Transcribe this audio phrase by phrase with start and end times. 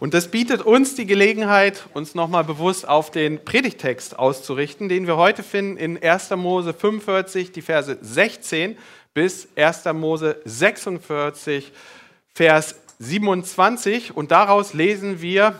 [0.00, 5.16] Und das bietet uns die Gelegenheit, uns nochmal bewusst auf den Predigtext auszurichten, den wir
[5.16, 6.30] heute finden in 1.
[6.30, 8.76] Mose 45, die Verse 16
[9.14, 9.84] bis 1.
[9.94, 11.72] Mose 46,
[12.34, 14.16] Vers 27.
[14.16, 15.58] Und daraus lesen wir,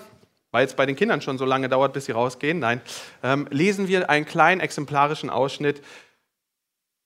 [0.51, 2.81] weil es bei den Kindern schon so lange dauert, bis sie rausgehen, nein,
[3.23, 5.83] ähm, lesen wir einen kleinen exemplarischen Ausschnitt,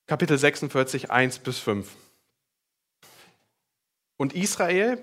[0.07, 1.87] Kapitel 46, 1 bis 5.
[4.17, 4.97] Und Israel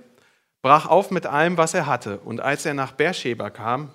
[0.66, 2.18] brach auf mit allem, was er hatte.
[2.18, 3.90] Und als er nach Beersheba kam,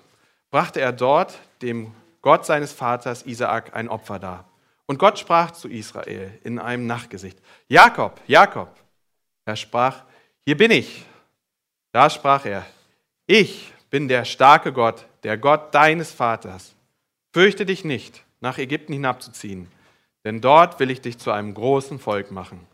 [0.50, 4.48] brachte er dort dem Gott seines Vaters Isaak ein Opfer dar.
[4.86, 8.74] Und Gott sprach zu Israel in einem Nachtgesicht, Jakob, Jakob.
[9.44, 10.04] Er sprach,
[10.46, 11.04] hier bin ich.
[11.92, 12.64] Da sprach er,
[13.26, 16.74] ich bin der starke Gott, der Gott deines Vaters.
[17.34, 19.70] Fürchte dich nicht, nach Ägypten hinabzuziehen,
[20.24, 22.66] denn dort will ich dich zu einem großen Volk machen.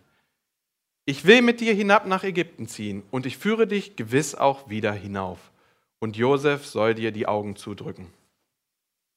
[1.08, 4.92] Ich will mit dir hinab nach Ägypten ziehen und ich führe dich gewiss auch wieder
[4.92, 5.38] hinauf.
[6.00, 8.12] Und Josef soll dir die Augen zudrücken.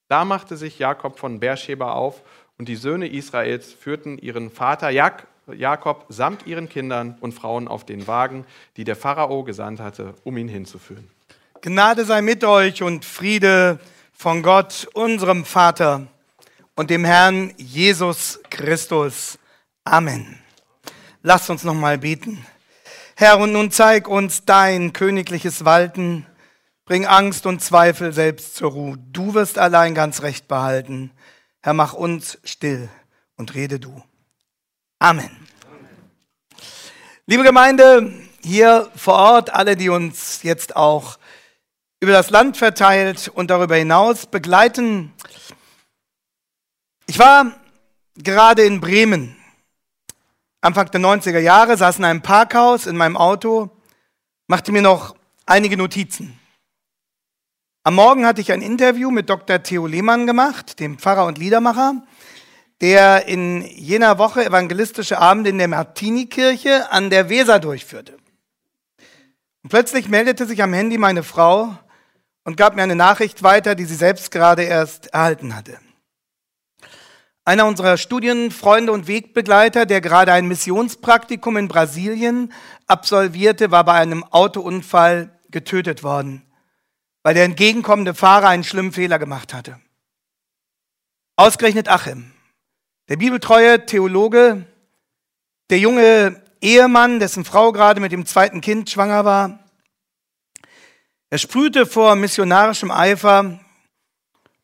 [0.08, 2.22] Da machte sich Jakob von Beersheba auf
[2.58, 8.08] und die Söhne Israels führten ihren Vater Jakob samt ihren Kindern und Frauen auf den
[8.08, 8.46] Wagen,
[8.78, 11.10] die der Pharao gesandt hatte, um ihn hinzuführen.
[11.60, 13.80] Gnade sei mit euch und Friede
[14.14, 16.08] von Gott, unserem Vater
[16.74, 19.38] und dem Herrn Jesus Christus.
[19.84, 20.41] Amen.
[21.24, 22.44] Lass uns noch mal beten.
[23.16, 26.26] Herr, und nun zeig uns dein königliches Walten.
[26.86, 28.98] Bring Angst und Zweifel selbst zur Ruhe.
[29.12, 31.12] Du wirst allein ganz recht behalten.
[31.62, 32.90] Herr, mach uns still
[33.38, 34.02] und rede du.
[34.98, 35.30] Amen.
[37.28, 38.12] Liebe Gemeinde,
[38.44, 41.20] hier vor Ort, alle, die uns jetzt auch
[42.00, 45.14] über das Land verteilt und darüber hinaus begleiten.
[47.06, 47.52] Ich war
[48.16, 49.38] gerade in Bremen
[50.62, 53.72] Anfang der 90er Jahre, saß in einem Parkhaus in meinem Auto,
[54.46, 55.16] machte mir noch
[55.48, 56.40] einige Notizen.
[57.84, 59.64] Am Morgen hatte ich ein Interview mit Dr.
[59.64, 62.04] Theo Lehmann gemacht, dem Pfarrer und Liedermacher,
[62.80, 68.18] der in jener Woche evangelistische Abende in der Martini-Kirche an der Weser durchführte.
[69.64, 71.76] Und plötzlich meldete sich am Handy meine Frau
[72.44, 75.80] und gab mir eine Nachricht weiter, die sie selbst gerade erst erhalten hatte.
[77.44, 82.54] Einer unserer Studienfreunde und Wegbegleiter, der gerade ein Missionspraktikum in Brasilien
[82.86, 86.44] absolvierte, war bei einem Autounfall getötet worden,
[87.24, 89.80] weil der entgegenkommende Fahrer einen schlimmen Fehler gemacht hatte.
[91.36, 92.32] Ausgerechnet Achim,
[93.10, 94.68] der bibeltreue Theologe,
[95.72, 99.60] der junge Ehemann, dessen Frau gerade mit dem zweiten Kind schwanger war,
[101.32, 103.60] er sprühte vor missionarischem Eifer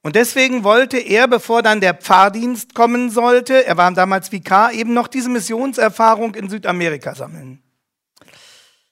[0.08, 4.94] und deswegen wollte er, bevor dann der Pfarrdienst kommen sollte, er war damals Vikar, eben
[4.94, 7.62] noch diese Missionserfahrung in Südamerika sammeln.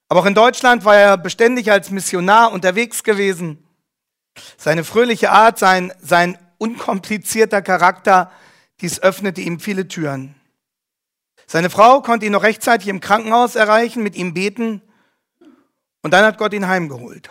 [0.10, 3.66] Aber auch in Deutschland war er beständig als Missionar unterwegs gewesen.
[4.58, 8.30] Seine fröhliche Art, sein, sein unkomplizierter Charakter,
[8.82, 10.36] dies öffnete ihm viele Türen.
[11.48, 14.82] Seine Frau konnte ihn noch rechtzeitig im Krankenhaus erreichen, mit ihm beten
[16.02, 17.30] und dann hat Gott ihn heimgeholt.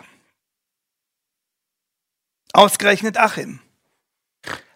[2.51, 3.59] Ausgerechnet Achim.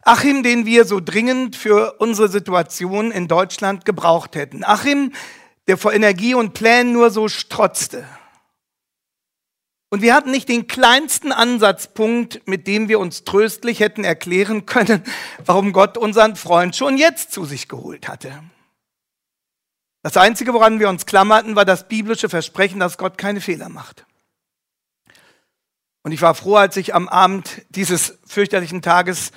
[0.02, 4.64] Achim, den wir so dringend für unsere Situation in Deutschland gebraucht hätten.
[4.64, 5.14] Achim,
[5.68, 8.08] der vor Energie und Plänen nur so strotzte.
[9.92, 15.04] Und wir hatten nicht den kleinsten Ansatzpunkt, mit dem wir uns tröstlich hätten erklären können,
[15.46, 18.44] warum Gott unseren Freund schon jetzt zu sich geholt hatte.
[20.02, 24.06] Das Einzige, woran wir uns klammerten, war das biblische Versprechen, dass Gott keine Fehler macht.
[26.04, 29.32] Und ich war froh, als ich am Abend dieses fürchterlichen Tages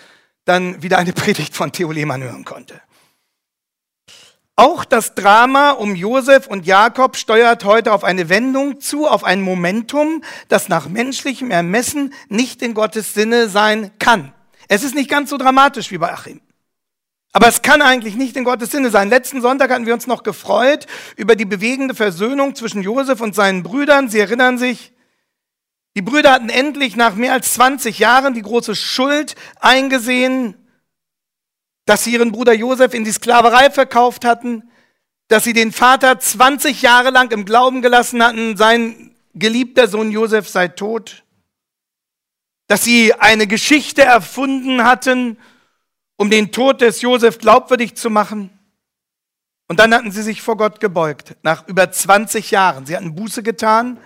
[0.45, 2.81] dann wieder eine Predigt von Theo Lehmann hören konnte.
[4.55, 9.41] Auch das Drama um Josef und Jakob steuert heute auf eine Wendung zu, auf ein
[9.41, 14.33] Momentum, das nach menschlichem Ermessen nicht in Gottes Sinne sein kann.
[14.69, 16.41] Es ist nicht ganz so dramatisch wie bei Achim.
[17.33, 19.09] Aber es kann eigentlich nicht in Gottes Sinne sein.
[19.09, 20.87] Letzten Sonntag hatten wir uns noch gefreut
[21.17, 24.11] über die bewegende Versöhnung zwischen Josef und seinen Brüdern.
[24.11, 24.92] Sie erinnern sich,
[25.95, 30.55] die Brüder hatten endlich nach mehr als 20 Jahren die große Schuld eingesehen,
[31.85, 34.71] dass sie ihren Bruder Josef in die Sklaverei verkauft hatten,
[35.29, 40.49] dass sie den Vater 20 Jahre lang im Glauben gelassen hatten, sein geliebter Sohn Josef
[40.49, 41.25] sei tot,
[42.69, 45.39] dass sie eine Geschichte erfunden hatten,
[46.17, 48.51] um den Tod des Josef glaubwürdig zu machen.
[49.69, 52.87] Und dann hatten sie sich vor Gott gebeugt, nach über 20 Jahren.
[52.87, 53.99] Sie hatten Buße getan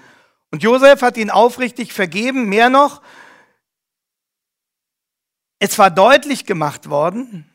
[0.52, 3.02] und Josef hat ihn aufrichtig vergeben, mehr noch,
[5.58, 7.50] es war deutlich gemacht worden,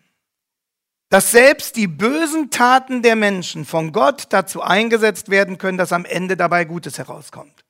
[1.09, 6.05] dass selbst die bösen Taten der Menschen von Gott dazu eingesetzt werden können, dass am
[6.05, 7.65] Ende dabei Gutes herauskommt.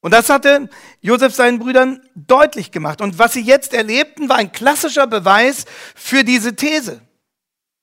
[0.00, 0.68] Und das hatte
[1.00, 3.00] Josef seinen Brüdern deutlich gemacht.
[3.00, 5.64] Und was sie jetzt erlebten, war ein klassischer Beweis
[5.96, 7.00] für diese These.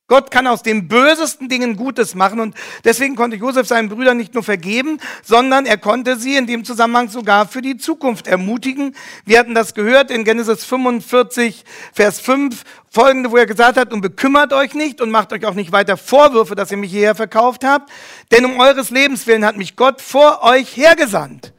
[0.07, 4.35] Gott kann aus den bösesten Dingen Gutes machen und deswegen konnte Josef seinen Brüdern nicht
[4.35, 8.95] nur vergeben, sondern er konnte sie in dem Zusammenhang sogar für die Zukunft ermutigen.
[9.25, 14.01] Wir hatten das gehört in Genesis 45, Vers 5, folgende, wo er gesagt hat, und
[14.01, 17.63] bekümmert euch nicht und macht euch auch nicht weiter Vorwürfe, dass ihr mich hierher verkauft
[17.63, 17.89] habt,
[18.31, 21.54] denn um eures Lebens willen hat mich Gott vor euch hergesandt.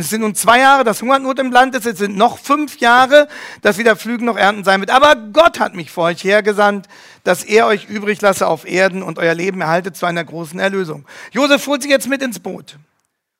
[0.00, 3.28] Es sind nun zwei Jahre, dass Hungertnot im Land ist, es sind noch fünf Jahre,
[3.62, 4.90] dass weder Flügen noch Ernten sein wird.
[4.90, 6.86] Aber Gott hat mich vor euch hergesandt,
[7.24, 11.06] dass er euch übrig lasse auf Erden und euer Leben erhaltet zu einer großen Erlösung.
[11.32, 12.78] Josef holt sie jetzt mit ins Boot.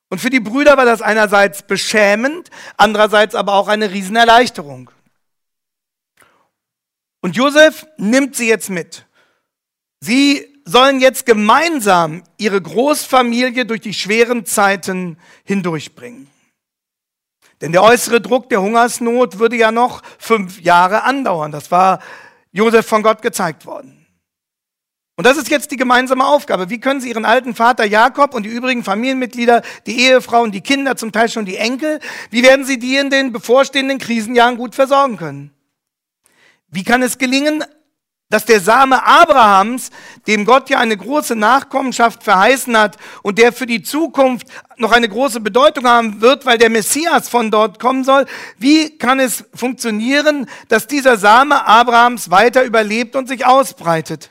[0.09, 4.91] Und für die Brüder war das einerseits beschämend, andererseits aber auch eine Riesenerleichterung.
[7.21, 9.05] Und Josef nimmt sie jetzt mit.
[10.01, 16.29] Sie sollen jetzt gemeinsam ihre Großfamilie durch die schweren Zeiten hindurchbringen.
[17.61, 21.53] Denn der äußere Druck der Hungersnot würde ja noch fünf Jahre andauern.
[21.53, 22.01] Das war
[22.53, 24.07] Josef von Gott gezeigt worden.
[25.19, 26.69] Und das ist jetzt die gemeinsame Aufgabe.
[26.69, 30.97] Wie können Sie Ihren alten Vater Jakob und die übrigen Familienmitglieder, die Ehefrauen, die Kinder,
[30.97, 32.01] zum Teil schon die Enkel,
[32.31, 35.53] wie werden Sie die in den bevorstehenden Krisenjahren gut versorgen können?
[36.69, 37.65] Wie kann es gelingen,
[38.29, 39.91] dass der Same Abrahams,
[40.27, 45.09] dem Gott ja eine große Nachkommenschaft verheißen hat und der für die Zukunft noch eine
[45.09, 48.27] große Bedeutung haben wird, weil der Messias von dort kommen soll,
[48.59, 54.31] wie kann es funktionieren, dass dieser Same Abrahams weiter überlebt und sich ausbreitet?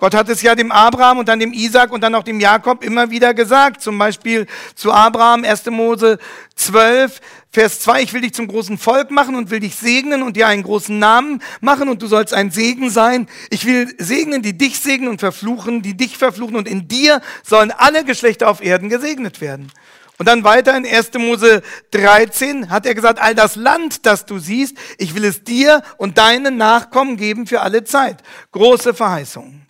[0.00, 2.82] Gott hat es ja dem Abraham und dann dem Isaac und dann auch dem Jakob
[2.82, 3.82] immer wieder gesagt.
[3.82, 5.66] Zum Beispiel zu Abraham, 1.
[5.66, 6.18] Mose
[6.56, 7.20] 12,
[7.50, 10.46] Vers 2, ich will dich zum großen Volk machen und will dich segnen und dir
[10.46, 13.28] einen großen Namen machen und du sollst ein Segen sein.
[13.50, 17.70] Ich will segnen, die dich segnen und verfluchen, die dich verfluchen und in dir sollen
[17.70, 19.70] alle Geschlechter auf Erden gesegnet werden.
[20.16, 21.12] Und dann weiter in 1.
[21.18, 25.82] Mose 13 hat er gesagt, all das Land, das du siehst, ich will es dir
[25.98, 28.22] und deinen Nachkommen geben für alle Zeit.
[28.52, 29.60] Große Verheißung.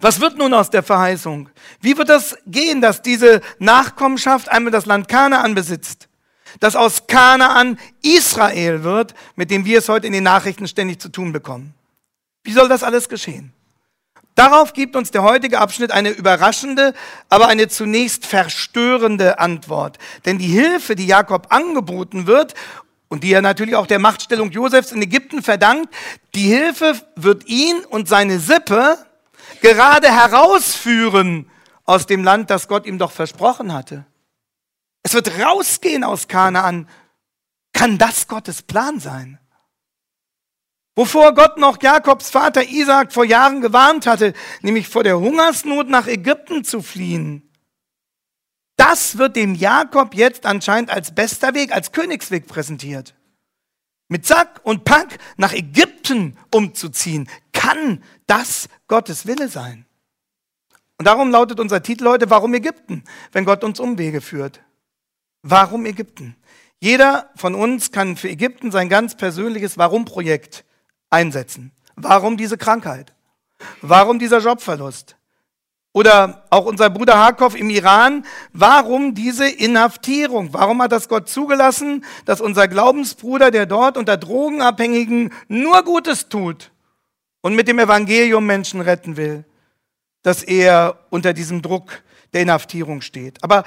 [0.00, 1.48] Was wird nun aus der Verheißung?
[1.80, 6.08] Wie wird das gehen, dass diese Nachkommenschaft einmal das Land Kanaan besitzt?
[6.60, 11.08] Dass aus Kanaan Israel wird, mit dem wir es heute in den Nachrichten ständig zu
[11.08, 11.74] tun bekommen.
[12.42, 13.52] Wie soll das alles geschehen?
[14.34, 16.94] Darauf gibt uns der heutige Abschnitt eine überraschende,
[17.28, 19.98] aber eine zunächst verstörende Antwort.
[20.24, 22.54] Denn die Hilfe, die Jakob angeboten wird
[23.08, 25.92] und die er natürlich auch der Machtstellung Josefs in Ägypten verdankt,
[26.34, 28.96] die Hilfe wird ihn und seine Sippe
[29.62, 31.50] gerade herausführen
[31.84, 34.04] aus dem Land, das Gott ihm doch versprochen hatte.
[35.02, 36.88] Es wird rausgehen aus Kanaan.
[37.72, 39.38] Kann das Gottes Plan sein?
[40.94, 46.06] Wovor Gott noch Jakobs Vater Isaac vor Jahren gewarnt hatte, nämlich vor der Hungersnot nach
[46.06, 47.48] Ägypten zu fliehen.
[48.76, 53.14] Das wird dem Jakob jetzt anscheinend als bester Weg, als Königsweg präsentiert.
[54.08, 57.28] Mit Zack und Pack nach Ägypten umzuziehen,
[57.62, 59.86] kann das Gottes Wille sein?
[60.98, 64.60] Und darum lautet unser Titel heute, warum Ägypten, wenn Gott uns Umwege führt?
[65.42, 66.36] Warum Ägypten?
[66.80, 70.64] Jeder von uns kann für Ägypten sein ganz persönliches Warum-Projekt
[71.08, 71.70] einsetzen.
[71.94, 73.14] Warum diese Krankheit?
[73.80, 75.16] Warum dieser Jobverlust?
[75.92, 80.52] Oder auch unser Bruder Harkov im Iran, warum diese Inhaftierung?
[80.52, 86.71] Warum hat das Gott zugelassen, dass unser Glaubensbruder, der dort unter Drogenabhängigen nur Gutes tut,
[87.42, 89.44] und mit dem Evangelium Menschen retten will,
[90.22, 93.42] dass er unter diesem Druck der Inhaftierung steht.
[93.44, 93.64] Aber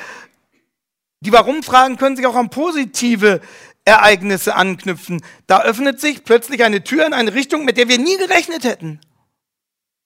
[1.19, 3.41] die Warum-Fragen können sich auch an positive
[3.83, 5.23] Ereignisse anknüpfen.
[5.45, 8.99] Da öffnet sich plötzlich eine Tür in eine Richtung, mit der wir nie gerechnet hätten.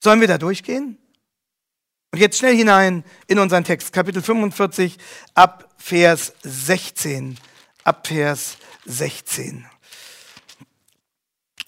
[0.04, 0.98] Sollen wir da durchgehen?
[2.12, 4.98] Und jetzt schnell hinein in unseren Text, Kapitel 45,
[5.36, 7.38] ab Vers 16.
[7.84, 9.66] Ab Vers 16.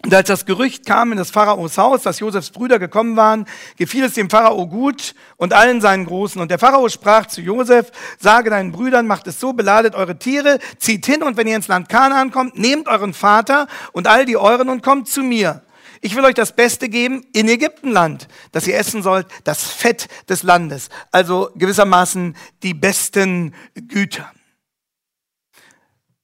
[0.03, 3.46] Und als das Gerücht kam in das Pharaos Haus, dass Josefs Brüder gekommen waren,
[3.77, 6.41] gefiel es dem Pharao gut und allen seinen Großen.
[6.41, 10.58] Und der Pharao sprach zu Josef, sage deinen Brüdern, macht es so, beladet eure Tiere,
[10.79, 14.38] zieht hin und wenn ihr ins Land Kanaan kommt, nehmt euren Vater und all die
[14.38, 15.62] euren und kommt zu mir.
[16.03, 20.41] Ich will euch das Beste geben in Ägyptenland, dass ihr essen sollt, das Fett des
[20.41, 20.89] Landes.
[21.12, 24.31] Also gewissermaßen die besten Güter.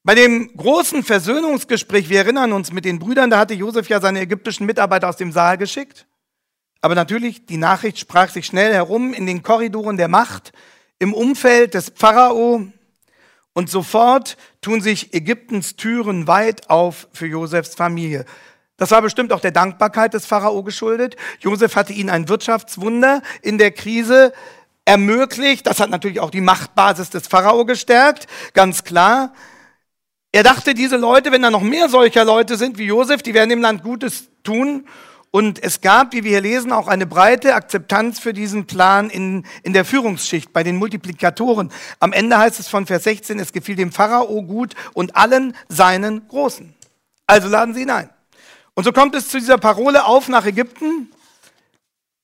[0.08, 4.22] Bei dem großen Versöhnungsgespräch, wir erinnern uns mit den Brüdern, da hatte Josef ja seine
[4.22, 6.08] ägyptischen Mitarbeiter aus dem Saal geschickt.
[6.80, 10.54] Aber natürlich, die Nachricht sprach sich schnell herum in den Korridoren der Macht,
[10.98, 12.66] im Umfeld des Pharao.
[13.52, 18.24] Und sofort tun sich Ägyptens Türen weit auf für Josefs Familie.
[18.78, 21.18] Das war bestimmt auch der Dankbarkeit des Pharao geschuldet.
[21.42, 24.32] Josef hatte ihnen ein Wirtschaftswunder in der Krise
[24.86, 25.68] ermöglicht.
[25.68, 29.34] Das hat natürlich auch die Machtbasis des Pharao gestärkt, ganz klar.
[30.38, 33.50] Er dachte, diese Leute, wenn da noch mehr solcher Leute sind wie Josef, die werden
[33.50, 34.86] dem Land Gutes tun.
[35.32, 39.48] Und es gab, wie wir hier lesen, auch eine breite Akzeptanz für diesen Plan in,
[39.64, 41.72] in der Führungsschicht, bei den Multiplikatoren.
[42.00, 46.28] Am Ende heißt es von Vers 16, es gefiel dem Pharao gut und allen seinen
[46.28, 46.72] Großen.
[47.26, 48.12] Also laden sie ihn ein.
[48.76, 51.10] Und so kommt es zu dieser Parole auf nach Ägypten.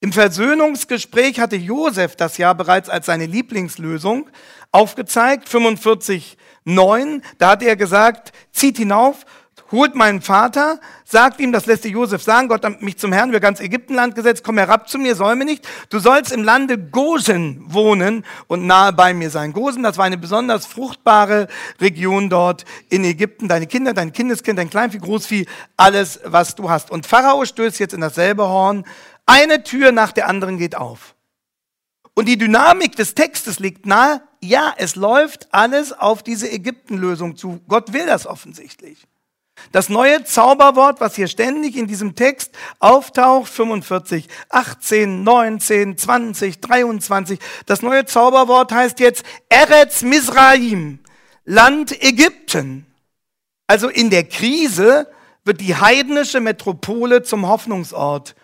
[0.01, 4.29] Im Versöhnungsgespräch hatte Josef das ja bereits als seine Lieblingslösung
[4.71, 9.25] aufgezeigt, 45, 9, da hat er gesagt, zieht hinauf,
[9.73, 13.29] holt meinen Vater, sagt ihm, das lässt dir Josef sagen, Gott hat mich zum Herrn
[13.29, 15.67] über ganz Ägyptenland gesetzt, komm herab zu mir, mir nicht.
[15.89, 19.51] Du sollst im Lande Gosen wohnen und nahe bei mir sein.
[19.51, 21.47] Gosen, das war eine besonders fruchtbare
[21.81, 23.47] Region dort in Ägypten.
[23.47, 26.91] Deine Kinder, dein Kindeskind, dein Kleinvieh, Großvieh, alles, was du hast.
[26.91, 28.85] Und Pharao stößt jetzt in dasselbe Horn.
[29.25, 31.15] Eine Tür nach der anderen geht auf.
[32.13, 37.61] Und die Dynamik des Textes liegt nahe, ja, es läuft alles auf diese Ägyptenlösung zu.
[37.67, 39.07] Gott will das offensichtlich.
[39.71, 47.39] Das neue Zauberwort, was hier ständig in diesem Text auftaucht, 45, 18, 19, 20, 23,
[47.65, 50.99] das neue Zauberwort heißt jetzt Eretz Misraim,
[51.45, 52.85] Land Ägypten.
[53.67, 55.07] Also in der Krise
[55.45, 58.35] wird die heidnische Metropole zum Hoffnungsort,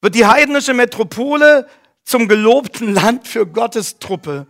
[0.00, 1.66] wird die heidnische Metropole
[2.04, 4.46] zum gelobten Land für Gottes Truppe.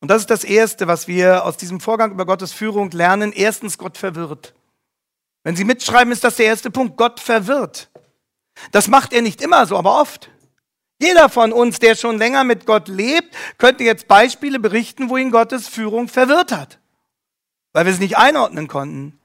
[0.00, 3.32] Und das ist das Erste, was wir aus diesem Vorgang über Gottes Führung lernen.
[3.32, 4.54] Erstens, Gott verwirrt.
[5.42, 6.96] Wenn Sie mitschreiben, ist das der erste Punkt.
[6.96, 7.90] Gott verwirrt.
[8.72, 10.30] Das macht er nicht immer so, aber oft.
[11.00, 15.30] Jeder von uns, der schon länger mit Gott lebt, könnte jetzt Beispiele berichten, wo ihn
[15.30, 16.78] Gottes Führung verwirrt hat.
[17.72, 19.18] Weil wir es nicht einordnen konnten.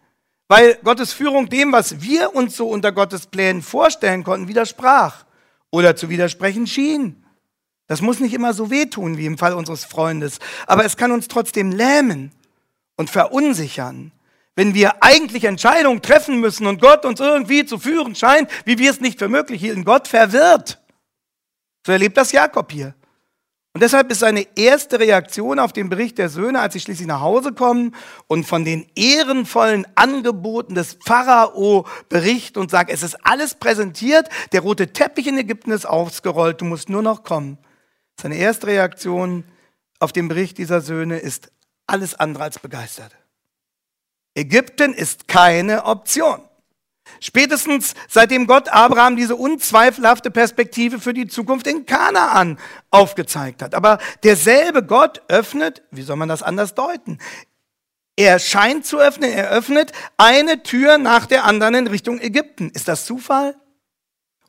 [0.47, 5.25] Weil Gottes Führung dem, was wir uns so unter Gottes Plänen vorstellen konnten, widersprach
[5.71, 7.22] oder zu widersprechen schien.
[7.87, 11.27] Das muss nicht immer so wehtun wie im Fall unseres Freundes, aber es kann uns
[11.27, 12.31] trotzdem lähmen
[12.95, 14.11] und verunsichern,
[14.55, 18.91] wenn wir eigentlich Entscheidungen treffen müssen und Gott uns irgendwie zu führen scheint, wie wir
[18.91, 19.83] es nicht für möglich hielten.
[19.83, 20.79] Gott verwirrt.
[21.85, 22.93] So erlebt das Jakob hier.
[23.73, 27.21] Und deshalb ist seine erste Reaktion auf den Bericht der Söhne, als sie schließlich nach
[27.21, 27.95] Hause kommen
[28.27, 34.61] und von den ehrenvollen Angeboten des Pharao berichten und sagen, es ist alles präsentiert, der
[34.61, 37.57] rote Teppich in Ägypten ist ausgerollt, du musst nur noch kommen.
[38.21, 39.43] Seine erste Reaktion
[39.99, 41.51] auf den Bericht dieser Söhne ist
[41.87, 43.15] alles andere als begeistert.
[44.35, 46.41] Ägypten ist keine Option.
[47.19, 52.57] Spätestens seitdem Gott Abraham diese unzweifelhafte Perspektive für die Zukunft in Kanaan
[52.91, 53.75] aufgezeigt hat.
[53.75, 57.19] Aber derselbe Gott öffnet, wie soll man das anders deuten?
[58.15, 62.69] Er scheint zu öffnen, er öffnet eine Tür nach der anderen in Richtung Ägypten.
[62.69, 63.55] Ist das Zufall?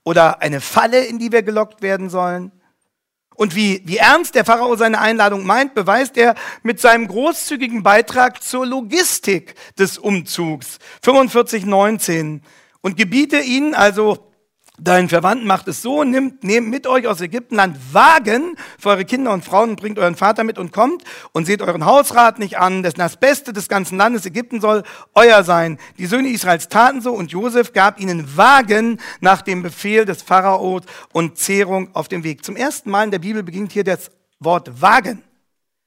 [0.04, 2.52] Oder eine Falle, in die wir gelockt werden sollen?
[3.35, 8.43] Und wie, wie ernst der Pharao seine Einladung meint, beweist er mit seinem großzügigen Beitrag
[8.43, 10.79] zur Logistik des Umzugs.
[11.05, 12.41] 45,19.
[12.81, 14.34] Und gebiete ihnen, also
[14.81, 19.33] Deinen Verwandten macht es so, nehmt, nehmt mit euch aus Ägyptenland Wagen für eure Kinder
[19.33, 22.83] und Frauen und bringt euren Vater mit und kommt und seht euren Hausrat nicht an,
[22.83, 24.83] dessen das Beste des ganzen Landes Ägypten soll
[25.14, 25.78] euer sein.
[25.97, 30.83] Die Söhne Israels taten so und Josef gab ihnen Wagen nach dem Befehl des Pharaos
[31.12, 32.45] und Zehrung auf dem Weg.
[32.45, 35.23] Zum ersten Mal in der Bibel beginnt hier das Wort Wagen.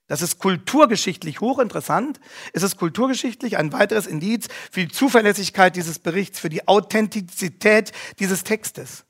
[0.07, 2.19] Das ist kulturgeschichtlich hochinteressant.
[2.53, 8.43] Es ist kulturgeschichtlich ein weiteres Indiz für die Zuverlässigkeit dieses Berichts, für die Authentizität dieses
[8.43, 9.03] Textes.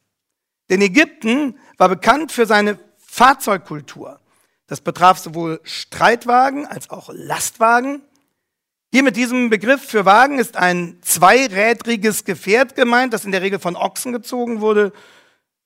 [0.70, 4.20] Denn Ägypten war bekannt für seine Fahrzeugkultur.
[4.66, 8.02] Das betraf sowohl Streitwagen als auch Lastwagen.
[8.92, 13.60] Hier mit diesem Begriff für Wagen ist ein zweirädriges Gefährt gemeint, das in der Regel
[13.60, 14.94] von Ochsen gezogen wurde.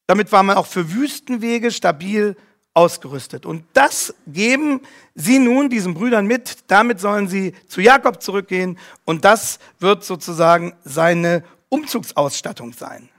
[0.08, 2.36] Damit war man auch für Wüstenwege stabil
[2.74, 3.46] ausgerüstet.
[3.46, 4.82] Und das geben
[5.16, 6.58] sie nun diesen Brüdern mit.
[6.68, 8.78] Damit sollen sie zu Jakob zurückgehen.
[9.06, 13.10] Und das wird sozusagen seine Umzugsausstattung sein.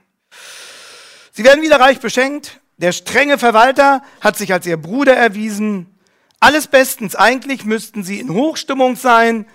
[1.31, 2.59] Sie werden wieder reich beschenkt.
[2.77, 5.87] Der strenge Verwalter hat sich als ihr Bruder erwiesen.
[6.39, 7.15] Alles bestens.
[7.15, 9.45] Eigentlich müssten sie in Hochstimmung sein.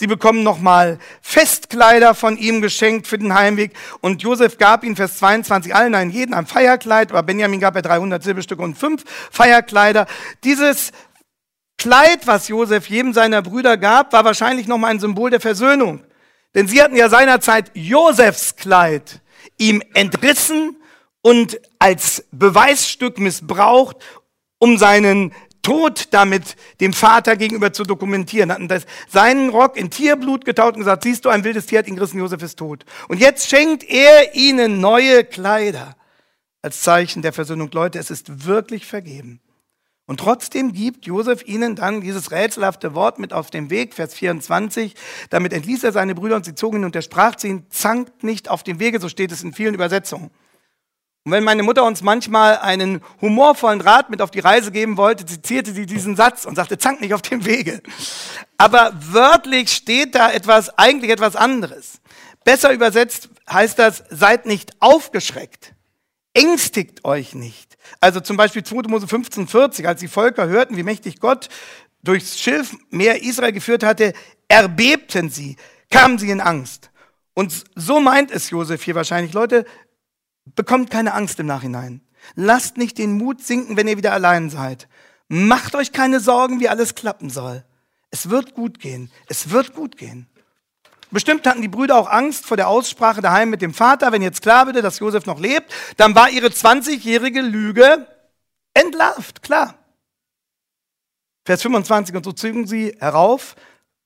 [0.00, 3.72] Sie bekommen nochmal Festkleider von ihm geschenkt für den Heimweg.
[4.00, 7.82] Und Josef gab ihnen Vers 22 allen einen jeden ein Feierkleid, aber Benjamin gab er
[7.82, 10.06] 300 Silberstücke und fünf Feierkleider.
[10.44, 10.92] Dieses
[11.78, 16.04] Kleid, was Josef jedem seiner Brüder gab, war wahrscheinlich nochmal ein Symbol der Versöhnung.
[16.54, 19.20] Denn sie hatten ja seinerzeit Josefs Kleid
[19.58, 20.76] ihm entrissen
[21.22, 23.96] und als Beweisstück missbraucht,
[24.58, 28.52] um seinen Tod damit dem Vater gegenüber zu dokumentieren.
[28.52, 31.88] Hatten das, seinen Rock in Tierblut getaut und gesagt, siehst du, ein wildes Tier hat
[31.88, 32.84] ihn gerissen, Josef ist tot.
[33.08, 35.96] Und jetzt schenkt er ihnen neue Kleider
[36.62, 37.70] als Zeichen der Versöhnung.
[37.72, 39.40] Leute, es ist wirklich vergeben.
[40.08, 44.94] Und trotzdem gibt Josef ihnen dann dieses rätselhafte Wort mit auf dem Weg, Vers 24.
[45.28, 48.24] Damit entließ er seine Brüder und sie zogen ihn und er sprach zu ihnen, zankt
[48.24, 50.30] nicht auf dem Wege, so steht es in vielen Übersetzungen.
[51.24, 55.26] Und wenn meine Mutter uns manchmal einen humorvollen Rat mit auf die Reise geben wollte,
[55.26, 57.82] zitierte sie diesen Satz und sagte, zank nicht auf dem Wege.
[58.56, 62.00] Aber wörtlich steht da etwas, eigentlich etwas anderes.
[62.44, 65.74] Besser übersetzt heißt das, seid nicht aufgeschreckt.
[66.32, 67.76] Ängstigt euch nicht.
[68.00, 68.88] Also zum Beispiel 2.
[68.88, 71.48] Mose 15, 40, als die Völker hörten, wie mächtig Gott
[72.02, 74.12] durchs Schilfmeer Israel geführt hatte,
[74.46, 75.56] erbebten sie,
[75.90, 76.90] kamen sie in Angst.
[77.34, 79.32] Und so meint es Josef hier wahrscheinlich.
[79.32, 79.64] Leute,
[80.54, 82.00] Bekommt keine Angst im Nachhinein.
[82.34, 84.88] Lasst nicht den Mut sinken, wenn ihr wieder allein seid.
[85.28, 87.64] Macht euch keine Sorgen, wie alles klappen soll.
[88.10, 89.10] Es wird gut gehen.
[89.26, 90.28] Es wird gut gehen.
[91.10, 94.12] Bestimmt hatten die Brüder auch Angst vor der Aussprache daheim mit dem Vater.
[94.12, 98.06] Wenn jetzt klar würde, dass Josef noch lebt, dann war ihre 20-jährige Lüge
[98.74, 99.74] entlarvt, klar.
[101.44, 103.56] Vers 25, und so zögen sie herauf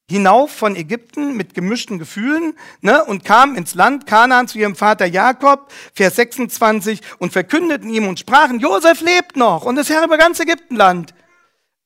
[0.09, 5.07] hinauf von Ägypten mit gemischten Gefühlen ne, und kamen ins Land Kanaan zu ihrem Vater
[5.07, 10.19] Jakob, Vers 26, und verkündeten ihm und sprachen, Josef lebt noch und ist Herr über
[10.19, 11.15] ganz Ägyptenland.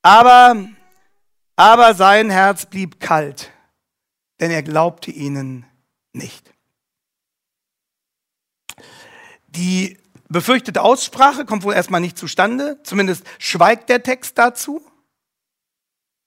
[0.03, 0.57] Aber,
[1.57, 3.51] aber sein Herz blieb kalt,
[4.41, 5.67] denn er glaubte ihnen
[6.13, 6.53] nicht.
[9.47, 14.85] Die befürchtete Aussprache kommt wohl erstmal nicht zustande, zumindest schweigt der Text dazu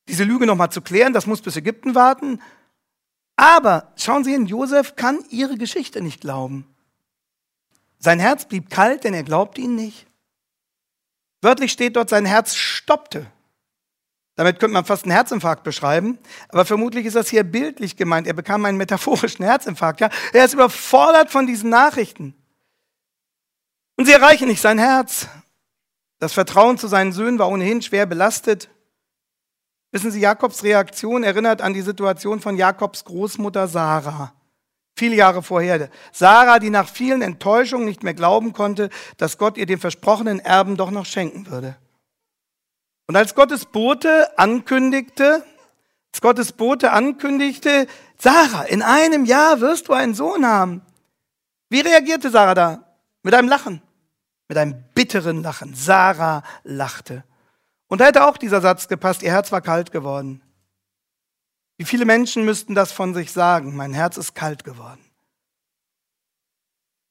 [0.09, 1.13] diese Lüge nochmal zu klären.
[1.13, 2.41] Das muss bis Ägypten warten.
[3.35, 6.67] Aber schauen Sie hin, Josef kann ihre Geschichte nicht glauben.
[7.99, 10.07] Sein Herz blieb kalt, denn er glaubte ihnen nicht.
[11.41, 13.27] Wörtlich steht dort, sein Herz stoppte.
[14.35, 18.25] Damit könnte man fast einen Herzinfarkt beschreiben, aber vermutlich ist das hier bildlich gemeint.
[18.25, 19.99] Er bekam einen metaphorischen Herzinfarkt.
[19.99, 20.09] Ja?
[20.31, 22.33] Er ist überfordert von diesen Nachrichten.
[23.97, 25.27] Und sie erreichen nicht sein Herz.
[26.19, 28.69] Das Vertrauen zu seinen Söhnen war ohnehin schwer belastet.
[29.91, 34.33] Wissen Sie, Jakobs Reaktion erinnert an die Situation von Jakobs Großmutter Sarah.
[34.95, 35.89] Viele Jahre vorher.
[36.11, 40.75] Sarah, die nach vielen Enttäuschungen nicht mehr glauben konnte, dass Gott ihr den versprochenen Erben
[40.77, 41.75] doch noch schenken würde.
[43.07, 45.43] Und als Gottes Bote ankündigte,
[46.11, 50.81] als Gottes Bote ankündigte, Sarah, in einem Jahr wirst du einen Sohn haben.
[51.69, 52.83] Wie reagierte Sarah da?
[53.23, 53.81] Mit einem Lachen,
[54.47, 55.73] mit einem bitteren Lachen.
[55.73, 57.23] Sarah lachte.
[57.89, 60.41] Und da hätte auch dieser Satz gepasst, ihr Herz war kalt geworden.
[61.77, 65.03] Wie viele Menschen müssten das von sich sagen, mein Herz ist kalt geworden.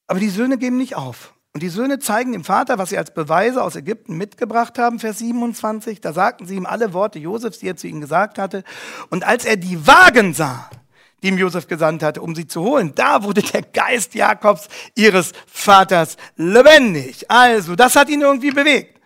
[0.07, 1.35] Aber die Söhne geben nicht auf.
[1.53, 5.19] Und die Söhne zeigen dem Vater, was sie als Beweise aus Ägypten mitgebracht haben, Vers
[5.19, 6.01] 27.
[6.01, 8.63] Da sagten sie ihm alle Worte Josefs, die er zu ihnen gesagt hatte.
[9.11, 10.71] Und als er die Wagen sah,
[11.23, 15.33] die ihm Josef gesandt hatte, um sie zu holen, da wurde der Geist Jakobs, ihres
[15.47, 17.29] Vaters, lebendig.
[17.31, 18.98] Also, das hat ihn irgendwie bewegt.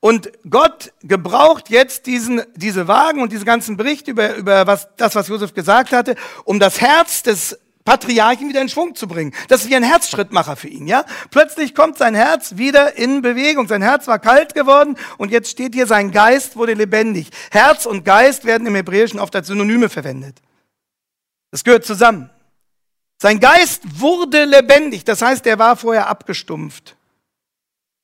[0.00, 5.14] Und Gott gebraucht jetzt diesen, diese Wagen und diesen ganzen Bericht über, über was, das,
[5.16, 9.34] was Josef gesagt hatte, um das Herz des Patriarchen wieder in Schwung zu bringen.
[9.48, 11.04] Das ist wie ein Herzschrittmacher für ihn, ja?
[11.30, 13.66] Plötzlich kommt sein Herz wieder in Bewegung.
[13.66, 17.30] Sein Herz war kalt geworden und jetzt steht hier, sein Geist wurde lebendig.
[17.50, 20.36] Herz und Geist werden im Hebräischen oft als Synonyme verwendet.
[21.50, 22.28] Das gehört zusammen.
[23.16, 26.94] Sein Geist wurde lebendig, das heißt, er war vorher abgestumpft.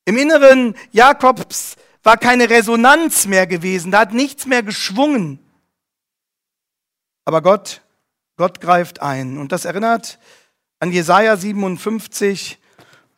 [0.07, 5.39] Im Inneren Jakobs war keine Resonanz mehr gewesen, da hat nichts mehr geschwungen.
[7.25, 7.81] Aber Gott,
[8.37, 9.39] Gott greift ein.
[9.39, 10.19] Und das erinnert
[10.79, 12.59] an Jesaja 57,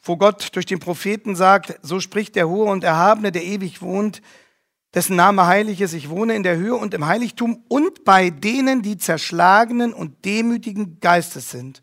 [0.02, 4.22] wo Gott durch den Propheten sagt, so spricht der Hohe und Erhabene, der ewig wohnt,
[4.94, 8.82] dessen Name heilig ist, ich wohne in der Höhe und im Heiligtum und bei denen,
[8.82, 11.82] die zerschlagenen und demütigen Geistes sind,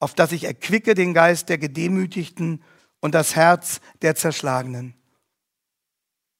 [0.00, 2.62] auf dass ich erquicke den Geist der Gedemütigten
[3.00, 4.94] und das Herz der Zerschlagenen.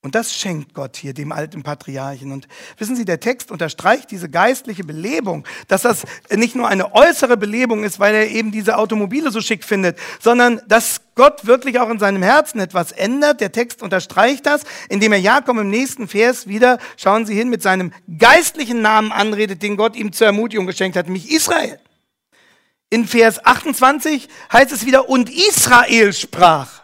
[0.04, 2.30] Und das schenkt Gott hier dem alten Patriarchen.
[2.30, 7.38] Und wissen Sie, der Text unterstreicht diese geistliche Belebung, dass das nicht nur eine äußere
[7.38, 11.88] Belebung ist, weil er eben diese Automobile so schick findet, sondern dass Gott wirklich auch
[11.88, 13.40] in seinem Herzen etwas ändert.
[13.40, 17.62] Der Text unterstreicht das, indem er Jakob im nächsten Vers wieder, schauen Sie hin, mit
[17.62, 21.80] seinem geistlichen Namen anredet, den Gott ihm zur Ermutigung geschenkt hat, nämlich Israel.
[22.90, 26.83] In Vers 28 heißt es wieder, und Israel sprach.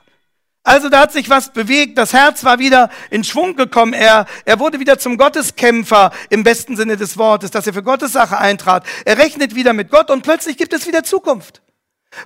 [0.63, 4.59] Also da hat sich was bewegt, das Herz war wieder in Schwung gekommen, er, er
[4.59, 8.85] wurde wieder zum Gotteskämpfer im besten Sinne des Wortes, dass er für Gottes Sache eintrat.
[9.07, 11.63] Er rechnet wieder mit Gott und plötzlich gibt es wieder Zukunft.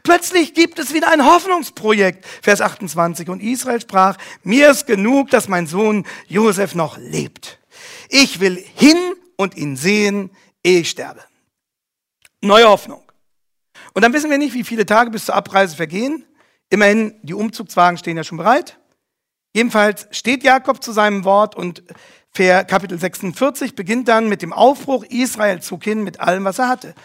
[0.02, 2.24] Plötzlich gibt es wieder ein Hoffnungsprojekt.
[2.42, 3.28] Vers 28.
[3.28, 7.60] Und Israel sprach, mir ist genug, dass mein Sohn Josef noch lebt.
[8.08, 8.96] Ich will hin
[9.36, 10.30] und ihn sehen,
[10.62, 11.22] ehe ich sterbe.
[12.40, 13.02] Neue Hoffnung.
[13.92, 16.24] Und dann wissen wir nicht, wie viele Tage bis zur Abreise vergehen.
[16.74, 18.80] Immerhin, die Umzugswagen stehen ja schon bereit.
[19.54, 21.84] Jedenfalls steht Jakob zu seinem Wort und
[22.32, 26.96] Kapitel 46 beginnt dann mit dem Aufbruch, Israel zog hin mit allem, was er hatte.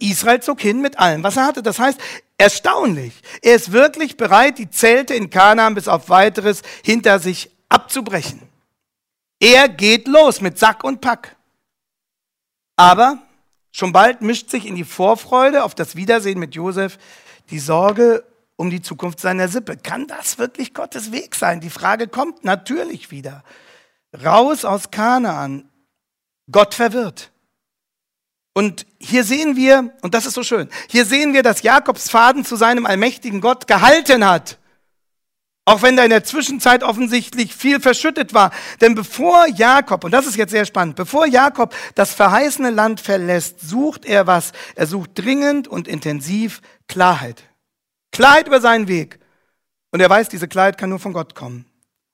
[0.00, 1.62] Israel zog hin mit allem, was er hatte.
[1.62, 1.98] Das heißt,
[2.36, 3.14] erstaunlich.
[3.40, 8.42] Er ist wirklich bereit, die Zelte in Kanaan bis auf weiteres hinter sich abzubrechen.
[9.40, 11.36] Er geht los mit Sack und Pack.
[12.76, 13.22] Aber
[13.72, 16.98] schon bald mischt sich in die Vorfreude auf das Wiedersehen mit Josef
[17.48, 18.22] die Sorge
[18.56, 19.76] um die Zukunft seiner Sippe.
[19.76, 21.60] Kann das wirklich Gottes Weg sein?
[21.60, 23.44] Die Frage kommt natürlich wieder.
[24.24, 25.68] Raus aus Kanaan.
[26.50, 27.32] Gott verwirrt.
[28.54, 32.44] Und hier sehen wir, und das ist so schön, hier sehen wir, dass Jakobs Faden
[32.44, 34.58] zu seinem allmächtigen Gott gehalten hat.
[35.66, 38.52] Auch wenn da in der Zwischenzeit offensichtlich viel verschüttet war.
[38.80, 43.60] Denn bevor Jakob, und das ist jetzt sehr spannend, bevor Jakob das verheißene Land verlässt,
[43.60, 44.52] sucht er was?
[44.76, 47.42] Er sucht dringend und intensiv Klarheit.
[48.16, 49.18] Klarheit über seinen Weg.
[49.90, 51.66] Und er weiß, diese Klarheit kann nur von Gott kommen.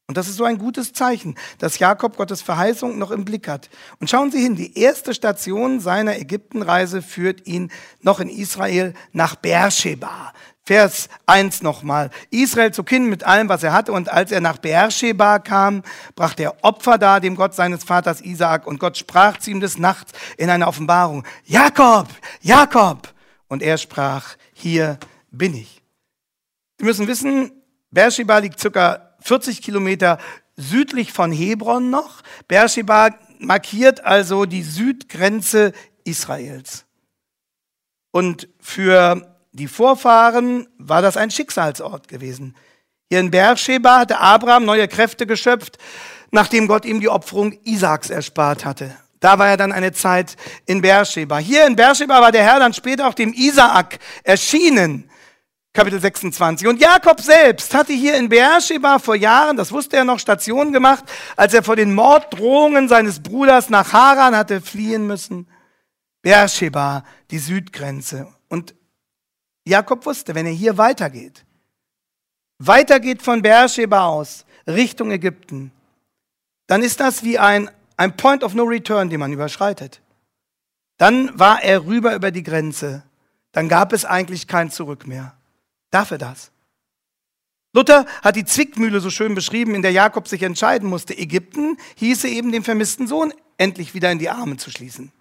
[0.08, 3.70] Und das ist so ein gutes Zeichen, dass Jakob Gottes Verheißung noch im Blick hat.
[4.00, 9.36] Und schauen Sie hin, die erste Station seiner Ägyptenreise führt ihn noch in Israel nach
[9.36, 10.32] Beersheba.
[10.64, 12.10] Vers 1 nochmal.
[12.30, 15.82] Israel zog hin mit allem, was er hatte, und als er nach Beersheba kam,
[16.16, 19.78] brachte er Opfer dar dem Gott seines Vaters Isaak, und Gott sprach zu ihm des
[19.78, 22.08] Nachts in einer Offenbarung, Jakob,
[22.40, 23.14] Jakob!
[23.46, 24.98] Und er sprach, hier
[25.30, 25.82] bin ich.
[26.83, 27.53] Sie müssen wissen,
[27.92, 30.18] Beersheba liegt circa 40 Kilometer
[30.57, 32.23] südlich von Hebron noch.
[32.49, 36.85] Beersheba markiert also die Südgrenze Israels.
[38.11, 42.57] Und für die Vorfahren war das ein Schicksalsort gewesen.
[43.09, 45.79] Hier in Beersheba hatte Abraham neue Kräfte geschöpft,
[46.33, 48.92] nachdem Gott ihm die Opferung Isaaks erspart hatte.
[49.21, 50.35] Da war er dann eine Zeit
[50.66, 51.38] in Beersheba.
[51.38, 55.09] Hier in Beersheba war der Herr dann später auch dem Isaak erschienen.
[55.74, 56.68] Kapitel 26.
[56.68, 61.04] Und Jakob selbst hatte hier in Beersheba vor Jahren, das wusste er noch, Station gemacht,
[61.35, 65.48] als er vor den Morddrohungen seines Bruders nach Haran hatte fliehen müssen.
[66.20, 68.28] Beersheba, die Südgrenze.
[68.48, 68.74] Und
[69.64, 71.44] Jakob wusste, wenn er hier weitergeht,
[72.58, 75.72] weitergeht von Beersheba aus Richtung Ägypten,
[76.66, 80.02] dann ist das wie ein, ein Point of No Return, den man überschreitet.
[80.98, 83.04] Dann war er rüber über die Grenze.
[83.52, 85.35] Dann gab es eigentlich kein Zurück mehr.
[85.92, 86.50] Darf er das?
[87.74, 91.16] Luther hat die Zwickmühle so schön beschrieben, in der Jakob sich entscheiden musste.
[91.16, 95.12] Ägypten hieße eben den vermissten Sohn endlich wieder in die Arme zu schließen.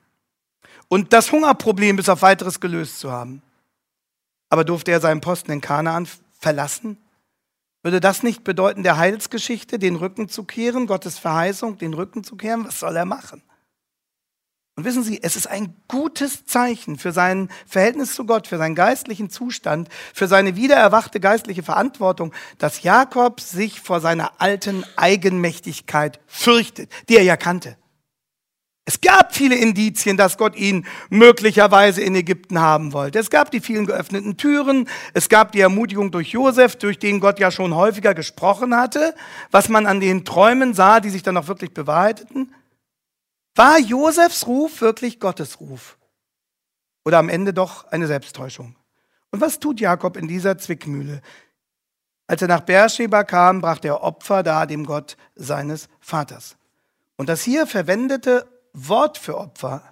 [0.88, 3.42] Und das Hungerproblem bis auf weiteres gelöst zu haben.
[4.50, 6.98] Aber durfte er seinen Posten in Kanaan verlassen?
[7.84, 12.36] Würde das nicht bedeuten, der Heilsgeschichte den Rücken zu kehren, Gottes Verheißung den Rücken zu
[12.36, 12.66] kehren?
[12.66, 13.42] Was soll er machen?
[14.76, 18.76] Und wissen Sie, es ist ein gutes Zeichen für sein Verhältnis zu Gott, für seinen
[18.76, 26.90] geistlichen Zustand, für seine wiedererwachte geistliche Verantwortung, dass Jakob sich vor seiner alten Eigenmächtigkeit fürchtet,
[27.10, 27.78] die er ja kannte.
[28.86, 33.20] Es gab viele Indizien, dass Gott ihn möglicherweise in Ägypten haben wollte.
[33.20, 37.40] Es gab die vielen geöffneten Türen, es gab die Ermutigung durch Josef, durch den Gott
[37.40, 39.14] ja schon häufiger gesprochen hatte,
[39.52, 42.54] was man an den Träumen sah, die sich dann auch wirklich bewahrheiteten.
[43.56, 45.98] War Josefs Ruf wirklich Gottes Ruf?
[47.04, 48.76] Oder am Ende doch eine Selbsttäuschung?
[49.32, 51.22] Und was tut Jakob in dieser Zwickmühle?
[52.28, 56.56] Als er nach Beersheba kam, brachte er Opfer dar dem Gott seines Vaters.
[57.18, 59.84] Und das hier verwendete Wort für Opfer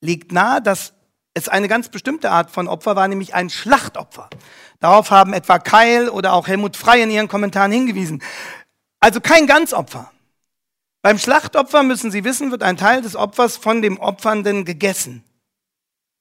[0.00, 0.92] liegt nahe, dass
[1.34, 4.28] es eine ganz bestimmte Art von Opfer war, nämlich ein Schlachtopfer.
[4.80, 8.22] Darauf haben etwa Keil oder auch Helmut Frey in ihren Kommentaren hingewiesen.
[9.00, 10.10] Also kein Ganzopfer.
[11.06, 15.22] Beim Schlachtopfer, müssen Sie wissen, wird ein Teil des Opfers von dem Opfernden gegessen.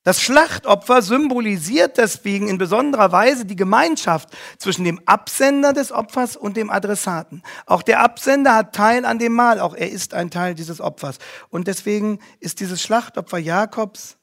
[0.04, 6.56] Das Schlachtopfer symbolisiert deswegen in besonderer Weise die Gemeinschaft zwischen dem Absender des Opfers und
[6.56, 7.42] dem Adressaten.
[7.66, 11.18] Auch der Absender hat Teil an dem Mahl, auch er ist ein Teil dieses Opfers.
[11.50, 14.18] Und deswegen ist dieses Schlachtopfer Jakobs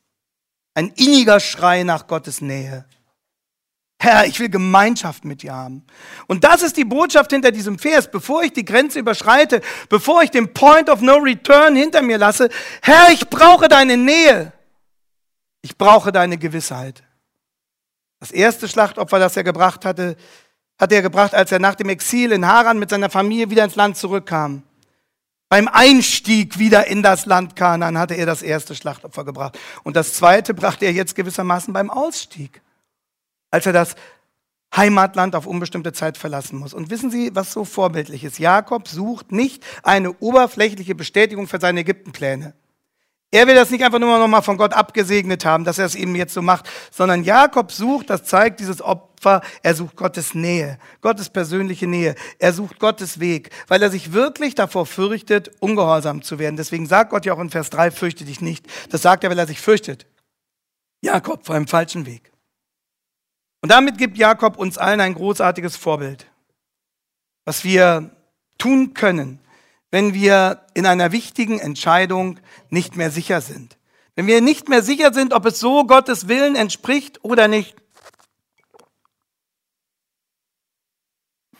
[0.74, 2.84] ein inniger Schrei nach Gottes Nähe.
[4.02, 5.84] Herr, ich will Gemeinschaft mit dir haben.
[6.26, 8.10] Und das ist die Botschaft hinter diesem Vers.
[8.10, 12.48] Bevor ich die Grenze überschreite, bevor ich den Point of No Return hinter mir lasse,
[12.82, 14.52] Herr, ich brauche deine Nähe.
[15.60, 17.04] Ich brauche deine Gewissheit.
[18.18, 20.16] Das erste Schlachtopfer, das er gebracht hatte,
[20.80, 23.76] hat er gebracht, als er nach dem Exil in Haran mit seiner Familie wieder ins
[23.76, 24.64] Land zurückkam.
[25.48, 29.56] Beim Einstieg wieder in das Land Kanaan hatte er das erste Schlachtopfer gebracht.
[29.84, 32.62] Und das zweite brachte er jetzt gewissermaßen beim Ausstieg
[33.52, 33.94] als er das
[34.74, 36.74] Heimatland auf unbestimmte Zeit verlassen muss.
[36.74, 38.38] Und wissen Sie, was so vorbildlich ist?
[38.38, 42.54] Jakob sucht nicht eine oberflächliche Bestätigung für seine Ägyptenpläne.
[43.34, 45.94] Er will das nicht einfach nur noch mal von Gott abgesegnet haben, dass er es
[45.94, 50.78] eben jetzt so macht, sondern Jakob sucht, das zeigt dieses Opfer, er sucht Gottes Nähe,
[51.00, 52.14] Gottes persönliche Nähe.
[52.38, 56.58] Er sucht Gottes Weg, weil er sich wirklich davor fürchtet, ungehorsam zu werden.
[56.58, 58.66] Deswegen sagt Gott ja auch in Vers 3, fürchte dich nicht.
[58.90, 60.06] Das sagt er, weil er sich fürchtet.
[61.00, 62.31] Jakob vor einem falschen Weg.
[63.62, 66.26] Und damit gibt Jakob uns allen ein großartiges Vorbild,
[67.44, 68.10] was wir
[68.58, 69.38] tun können,
[69.92, 73.78] wenn wir in einer wichtigen Entscheidung nicht mehr sicher sind.
[74.16, 77.76] Wenn wir nicht mehr sicher sind, ob es so Gottes Willen entspricht oder nicht.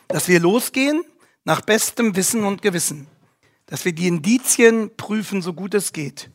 [0.09, 1.03] Dass wir losgehen
[1.45, 3.07] nach bestem Wissen und Gewissen.
[3.65, 6.29] Dass wir die Indizien prüfen, so gut es geht.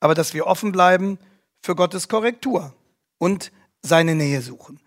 [0.00, 1.18] Aber dass wir offen bleiben
[1.62, 2.74] für Gottes Korrektur
[3.18, 4.80] und seine Nähe suchen.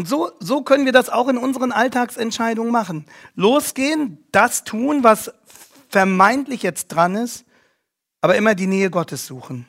[0.00, 3.04] Und so, so können wir das auch in unseren Alltagsentscheidungen machen.
[3.34, 5.30] Losgehen, das tun, was
[5.90, 7.44] vermeintlich jetzt dran ist,
[8.22, 9.66] aber immer die Nähe Gottes suchen.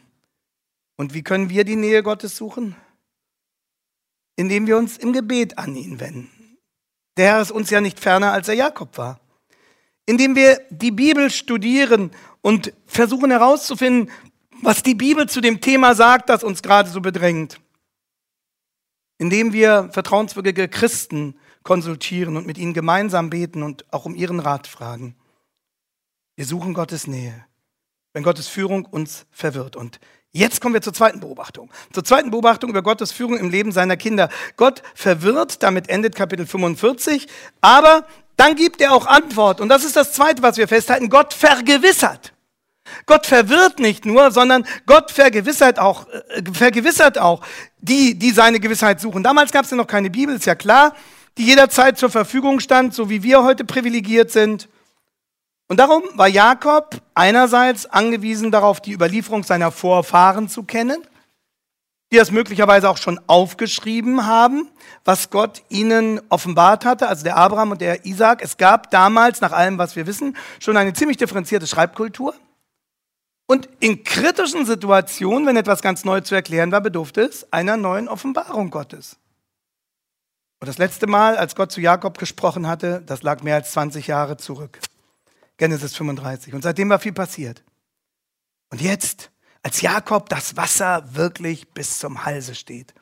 [0.96, 2.78] Und wie können wir die Nähe Gottes suchen?
[4.38, 6.30] Indem wir uns im Gebet an ihn wenden.
[7.17, 9.20] Der Herr ist uns ja nicht ferner, als er Jakob war.
[10.06, 14.10] Indem wir die Bibel studieren und versuchen herauszufinden,
[14.62, 17.60] was die Bibel zu dem Thema sagt, das uns gerade so bedrängt.
[19.22, 24.66] Indem wir vertrauenswürdige Christen konsultieren und mit ihnen gemeinsam beten und auch um ihren Rat
[24.66, 25.16] fragen.
[26.36, 27.46] Wir suchen Gottes Nähe,
[28.14, 29.76] wenn Gottes Führung uns verwirrt.
[29.76, 30.00] Und
[30.32, 31.70] jetzt kommen wir zur zweiten Beobachtung.
[31.94, 34.28] Zur zweiten Beobachtung über Gottes Führung im Leben seiner Kinder.
[34.58, 37.28] Gott verwirrt, damit endet Kapitel 45,
[37.62, 38.08] aber
[38.38, 39.62] dann gibt er auch Antwort.
[39.62, 41.10] Und das ist das Zweite, was wir festhalten.
[41.10, 42.31] Gott vergewissert.
[43.06, 47.41] Gott verwirrt nicht nur, sondern Gott vergewissert auch, äh, vergewissert auch
[47.80, 49.23] die, die seine Gewissheit suchen.
[49.23, 50.93] Damals gab es ja noch keine Bibel, ist ja klar,
[51.38, 54.67] die jederzeit zur Verfügung stand, so wie wir heute privilegiert sind.
[55.67, 60.97] Und darum war Jakob einerseits angewiesen darauf, die Überlieferung seiner Vorfahren zu kennen,
[62.12, 64.67] die das möglicherweise auch schon aufgeschrieben haben,
[65.06, 68.41] was Gott ihnen offenbart hatte, also der Abraham und der Isaac.
[68.43, 72.34] Es gab damals, nach allem, was wir wissen, schon eine ziemlich differenzierte Schreibkultur.
[73.52, 78.08] Und in kritischen Situationen, wenn etwas ganz neu zu erklären war, bedurfte es einer neuen
[78.08, 79.18] Offenbarung Gottes.
[80.62, 84.08] Und das letzte Mal, als Gott zu Jakob gesprochen hatte, das lag mehr als 20
[84.08, 84.80] Jahre zurück.
[85.58, 86.54] Genesis 35.
[86.54, 87.62] Und seitdem war viel passiert.
[88.70, 89.32] Und jetzt,
[89.64, 92.94] als Jakob das Wasser wirklich bis zum Halse steht,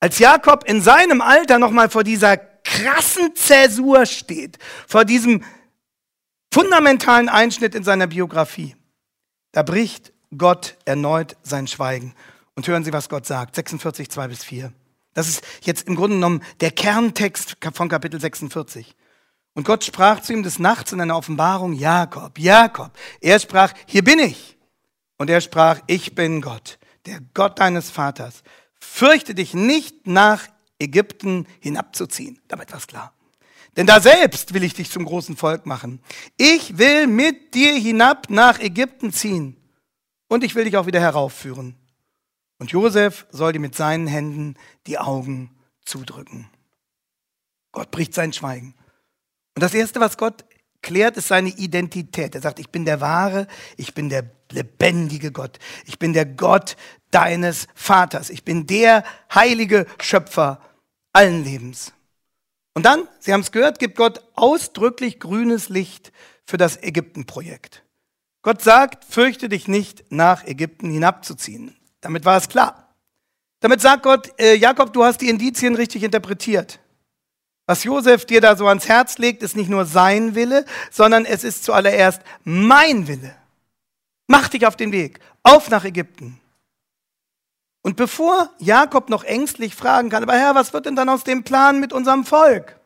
[0.00, 5.44] als Jakob in seinem Alter nochmal vor dieser krassen Zäsur steht, vor diesem
[6.52, 8.74] fundamentalen Einschnitt in seiner Biografie,
[9.58, 12.14] da bricht Gott erneut sein Schweigen.
[12.54, 13.56] Und hören Sie, was Gott sagt.
[13.56, 14.72] 46, 2 bis 4.
[15.14, 18.94] Das ist jetzt im Grunde genommen der Kerntext von Kapitel 46.
[19.54, 22.92] Und Gott sprach zu ihm des Nachts in einer Offenbarung, Jakob, Jakob.
[23.20, 24.56] Er sprach, hier bin ich.
[25.16, 28.44] Und er sprach, ich bin Gott, der Gott deines Vaters.
[28.78, 30.46] Fürchte dich nicht nach
[30.78, 32.40] Ägypten hinabzuziehen.
[32.46, 33.12] Damit war es klar.
[33.76, 36.00] Denn da selbst will ich dich zum großen Volk machen.
[36.36, 39.56] Ich will mit dir hinab nach Ägypten ziehen.
[40.28, 41.76] Und ich will dich auch wieder heraufführen.
[42.58, 44.54] Und Josef soll dir mit seinen Händen
[44.86, 46.48] die Augen zudrücken.
[47.72, 48.74] Gott bricht sein Schweigen.
[49.54, 50.44] Und das Erste, was Gott
[50.82, 52.34] klärt, ist seine Identität.
[52.34, 55.58] Er sagt, ich bin der wahre, ich bin der lebendige Gott.
[55.84, 56.76] Ich bin der Gott
[57.10, 58.30] deines Vaters.
[58.30, 60.60] Ich bin der heilige Schöpfer
[61.12, 61.92] allen Lebens.
[62.78, 66.12] Und dann, Sie haben es gehört, gibt Gott ausdrücklich grünes Licht
[66.44, 67.82] für das Ägyptenprojekt.
[68.42, 71.76] Gott sagt, fürchte dich nicht, nach Ägypten hinabzuziehen.
[72.00, 72.94] Damit war es klar.
[73.58, 76.78] Damit sagt Gott, äh, Jakob, du hast die Indizien richtig interpretiert.
[77.66, 81.42] Was Josef dir da so ans Herz legt, ist nicht nur sein Wille, sondern es
[81.42, 83.34] ist zuallererst mein Wille.
[84.28, 86.40] Mach dich auf den Weg, auf nach Ägypten.
[87.88, 91.42] Und bevor Jakob noch ängstlich fragen kann, aber Herr, was wird denn dann aus dem
[91.42, 92.78] Plan mit unserem Volk?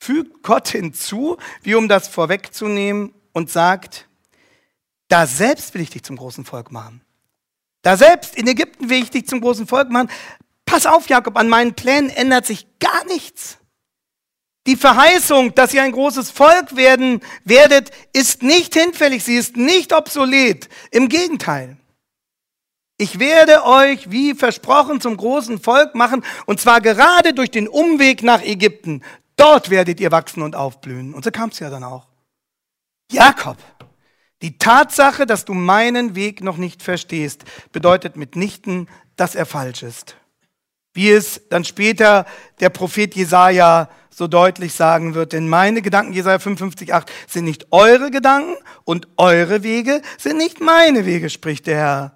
[0.00, 4.08] Fügt Gott hinzu, wie um das vorwegzunehmen, und sagt,
[5.08, 7.02] da selbst will ich dich zum großen Volk machen.
[7.82, 10.08] Da selbst in Ägypten will ich dich zum großen Volk machen.
[10.64, 13.58] Pass auf, Jakob, an meinen Plänen ändert sich gar nichts.
[14.66, 19.92] Die Verheißung, dass ihr ein großes Volk werden werdet, ist nicht hinfällig, sie ist nicht
[19.92, 20.70] obsolet.
[20.90, 21.76] Im Gegenteil.
[22.98, 28.22] Ich werde euch, wie versprochen, zum großen Volk machen, und zwar gerade durch den Umweg
[28.22, 29.02] nach Ägypten.
[29.36, 31.12] Dort werdet ihr wachsen und aufblühen.
[31.12, 32.06] Und so kam es ja dann auch.
[33.12, 33.58] Jakob,
[34.42, 40.16] die Tatsache, dass du meinen Weg noch nicht verstehst, bedeutet mitnichten, dass er falsch ist.
[40.96, 42.26] wie es dann später
[42.58, 47.66] der Prophet Jesaja so deutlich sagen wird, denn meine Gedanken, Jesaja 55, 8, sind nicht
[47.70, 52.15] eure Gedanken und eure Wege sind nicht meine Wege, spricht der Herr,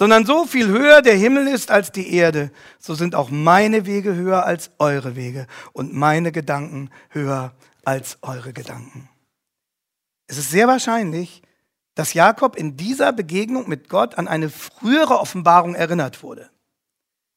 [0.00, 4.14] sondern so viel höher der Himmel ist als die Erde, so sind auch meine Wege
[4.14, 7.52] höher als eure Wege und meine Gedanken höher
[7.84, 9.10] als eure Gedanken.
[10.26, 11.42] Es ist sehr wahrscheinlich,
[11.96, 16.48] dass Jakob in dieser Begegnung mit Gott an eine frühere Offenbarung erinnert wurde.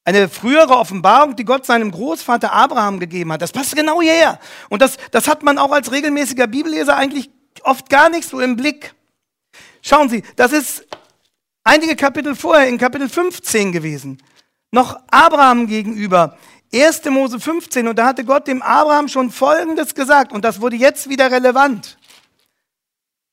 [0.06, 3.42] Eine frühere Offenbarung, die Gott seinem Großvater Abraham gegeben hat.
[3.42, 4.40] Das passt genau hierher.
[4.70, 7.30] Und das, das hat man auch als regelmäßiger Bibelleser eigentlich
[7.64, 8.96] oft gar nicht so im Blick.
[9.82, 10.88] Schauen Sie, das ist
[11.64, 14.22] einige Kapitel vorher, in Kapitel 15 gewesen.
[14.72, 16.38] Noch Abraham gegenüber.
[16.74, 17.06] 1.
[17.06, 17.88] Mose 15.
[17.88, 20.32] Und da hatte Gott dem Abraham schon Folgendes gesagt.
[20.32, 21.98] Und das wurde jetzt wieder relevant.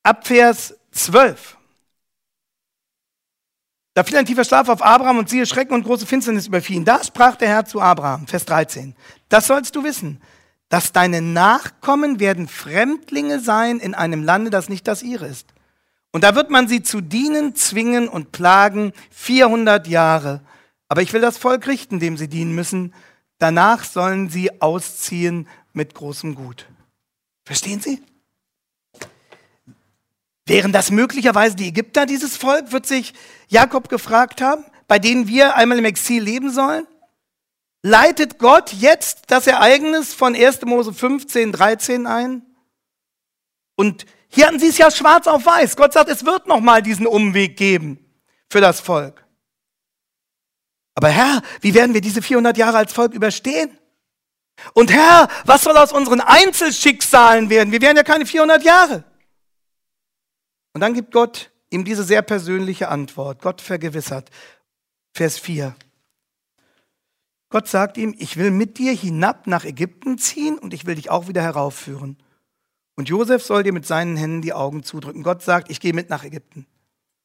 [0.02, 1.56] Ab Vers 12.
[3.94, 6.84] Da fiel ein tiefer Schlaf auf Abraham und siehe Schrecken und große Finsternis überfiel ihn.
[6.84, 8.94] Da sprach der Herr zu Abraham, Vers 13.
[9.28, 10.22] Das sollst du wissen,
[10.68, 15.48] dass deine Nachkommen werden Fremdlinge sein in einem Lande, das nicht das ihre ist.
[16.12, 20.40] Und da wird man sie zu dienen, zwingen und plagen 400 Jahre.
[20.88, 22.92] Aber ich will das Volk richten, dem sie dienen müssen.
[23.38, 26.66] Danach sollen sie ausziehen mit großem Gut.
[27.44, 28.02] Verstehen Sie?
[30.46, 33.14] Wären das möglicherweise die Ägypter, dieses Volk, wird sich
[33.48, 36.86] Jakob gefragt haben, bei denen wir einmal im Exil leben sollen?
[37.82, 40.62] Leitet Gott jetzt das Ereignis von 1.
[40.62, 42.42] Mose 15, 13 ein?
[43.76, 45.76] Und hier hatten sie es ja schwarz auf weiß.
[45.76, 47.98] Gott sagt, es wird noch mal diesen Umweg geben
[48.48, 49.24] für das Volk.
[50.94, 53.76] Aber Herr, wie werden wir diese 400 Jahre als Volk überstehen?
[54.72, 57.72] Und Herr, was soll aus unseren Einzelschicksalen werden?
[57.72, 59.04] Wir werden ja keine 400 Jahre.
[60.74, 63.42] Und dann gibt Gott ihm diese sehr persönliche Antwort.
[63.42, 64.30] Gott vergewissert.
[65.12, 65.74] Vers 4.
[67.48, 71.10] Gott sagt ihm, ich will mit dir hinab nach Ägypten ziehen und ich will dich
[71.10, 72.16] auch wieder heraufführen.
[73.00, 75.22] Und Josef soll dir mit seinen Händen die Augen zudrücken.
[75.22, 76.66] Gott sagt, ich gehe mit nach Ägypten.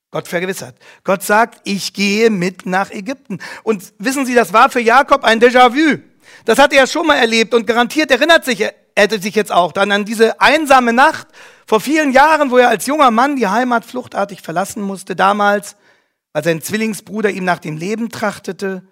[0.10, 0.78] Gott vergewissert.
[1.04, 3.40] Gott sagt, ich gehe mit nach Ägypten.
[3.64, 5.98] Und wissen Sie, das war für Jakob ein Déjà-vu.
[6.46, 9.92] Das hat er schon mal erlebt und garantiert erinnert sich, er sich jetzt auch dann
[9.92, 11.28] an diese einsame Nacht,
[11.68, 15.76] vor vielen Jahren, wo er als junger Mann die Heimat fluchtartig verlassen musste, damals,
[16.32, 18.88] weil sein Zwillingsbruder ihm nach dem Leben trachtete.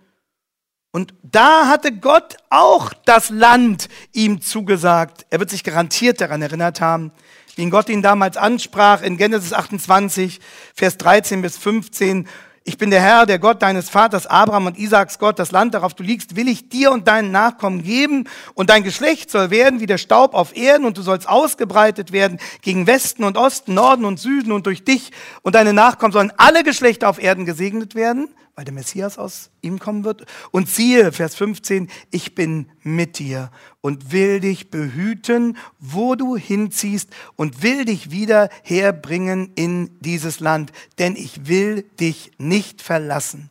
[0.95, 5.25] Und da hatte Gott auch das Land ihm zugesagt.
[5.31, 7.11] Er wird sich garantiert daran erinnert haben,
[7.55, 10.39] wie Gott ihn damals ansprach in Genesis 28,
[10.75, 12.27] Vers 13 bis 15.
[12.63, 15.39] Ich bin der Herr, der Gott deines Vaters Abraham und Isaaks Gott.
[15.39, 18.25] Das Land, darauf du liegst, will ich dir und deinen Nachkommen geben.
[18.53, 22.37] Und dein Geschlecht soll werden wie der Staub auf Erden und du sollst ausgebreitet werden
[22.61, 26.63] gegen Westen und Osten, Norden und Süden und durch dich und deine Nachkommen sollen alle
[26.63, 30.25] Geschlechter auf Erden gesegnet werden weil der Messias aus ihm kommen wird.
[30.51, 37.09] Und siehe, Vers 15, ich bin mit dir und will dich behüten, wo du hinziehst
[37.35, 40.71] und will dich wieder herbringen in dieses Land.
[40.99, 43.49] Denn ich will dich nicht verlassen,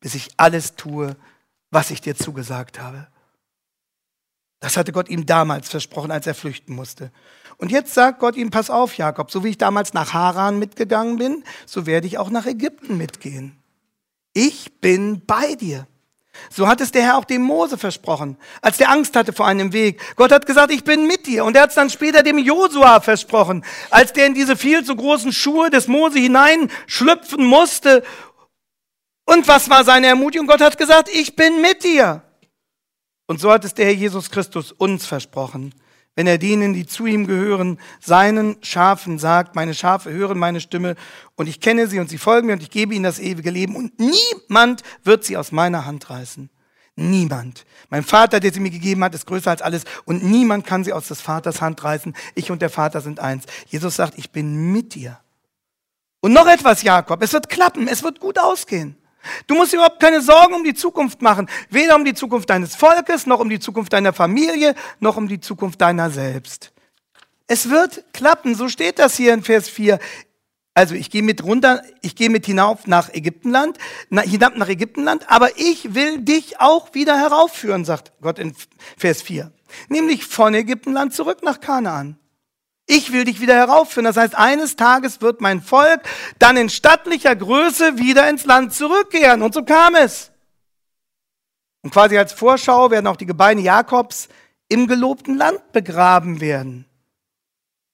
[0.00, 1.16] bis ich alles tue,
[1.70, 3.06] was ich dir zugesagt habe.
[4.60, 7.10] Das hatte Gott ihm damals versprochen, als er flüchten musste.
[7.56, 11.16] Und jetzt sagt Gott ihm, pass auf, Jakob, so wie ich damals nach Haran mitgegangen
[11.16, 13.61] bin, so werde ich auch nach Ägypten mitgehen.
[14.34, 15.86] Ich bin bei dir.
[16.50, 19.72] So hat es der Herr auch dem Mose versprochen, als der Angst hatte vor einem
[19.72, 20.00] Weg.
[20.16, 21.44] Gott hat gesagt, ich bin mit dir.
[21.44, 24.96] Und er hat es dann später dem Josua versprochen, als der in diese viel zu
[24.96, 28.02] großen Schuhe des Mose hineinschlüpfen musste.
[29.24, 30.46] Und was war seine Ermutigung?
[30.46, 32.22] Gott hat gesagt, ich bin mit dir.
[33.26, 35.74] Und so hat es der Herr Jesus Christus uns versprochen
[36.14, 40.94] wenn er denen, die zu ihm gehören, seinen Schafen sagt, meine Schafe hören meine Stimme
[41.36, 43.76] und ich kenne sie und sie folgen mir und ich gebe ihnen das ewige Leben
[43.76, 46.50] und niemand wird sie aus meiner Hand reißen.
[46.94, 47.64] Niemand.
[47.88, 50.92] Mein Vater, der sie mir gegeben hat, ist größer als alles und niemand kann sie
[50.92, 52.14] aus des Vaters Hand reißen.
[52.34, 53.44] Ich und der Vater sind eins.
[53.66, 55.18] Jesus sagt, ich bin mit dir.
[56.20, 58.96] Und noch etwas, Jakob, es wird klappen, es wird gut ausgehen.
[59.46, 61.48] Du musst überhaupt keine Sorgen um die Zukunft machen.
[61.70, 65.40] Weder um die Zukunft deines Volkes, noch um die Zukunft deiner Familie, noch um die
[65.40, 66.72] Zukunft deiner selbst.
[67.46, 69.98] Es wird klappen, so steht das hier in Vers 4.
[70.74, 73.76] Also ich gehe mit runter, ich gehe mit hinauf nach Ägyptenland,
[74.10, 78.54] hinab nach Ägyptenland, aber ich will dich auch wieder heraufführen, sagt Gott in
[78.96, 79.52] Vers 4.
[79.88, 82.18] Nämlich von Ägyptenland zurück nach Kanaan.
[82.86, 84.04] Ich will dich wieder heraufführen.
[84.04, 86.02] Das heißt, eines Tages wird mein Volk
[86.38, 89.42] dann in stattlicher Größe wieder ins Land zurückkehren.
[89.42, 90.30] Und so kam es.
[91.82, 94.28] Und quasi als Vorschau werden auch die Gebeine Jakobs
[94.68, 96.86] im gelobten Land begraben werden.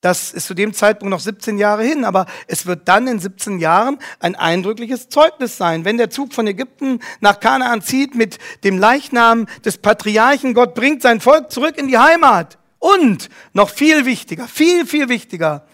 [0.01, 3.59] Das ist zu dem Zeitpunkt noch 17 Jahre hin, aber es wird dann in 17
[3.59, 5.85] Jahren ein eindrückliches Zeugnis sein.
[5.85, 11.03] Wenn der Zug von Ägypten nach Kanaan zieht mit dem Leichnam des Patriarchen, Gott bringt
[11.03, 12.58] sein Volk zurück in die Heimat.
[12.79, 15.67] Und noch viel wichtiger, viel, viel wichtiger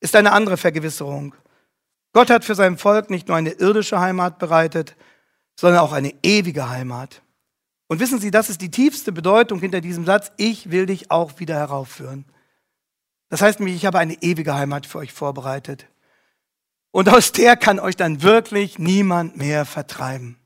[0.00, 1.34] ist eine andere Vergewisserung.
[2.12, 4.96] Gott hat für sein Volk nicht nur eine irdische Heimat bereitet,
[5.58, 7.22] sondern auch eine ewige Heimat.
[7.88, 11.38] Und wissen Sie, das ist die tiefste Bedeutung hinter diesem Satz, ich will dich auch
[11.38, 12.24] wieder heraufführen.
[13.28, 15.86] Das heißt nämlich, ich habe eine ewige Heimat für euch vorbereitet.
[16.92, 20.36] Und aus der kann euch dann wirklich niemand mehr vertreiben.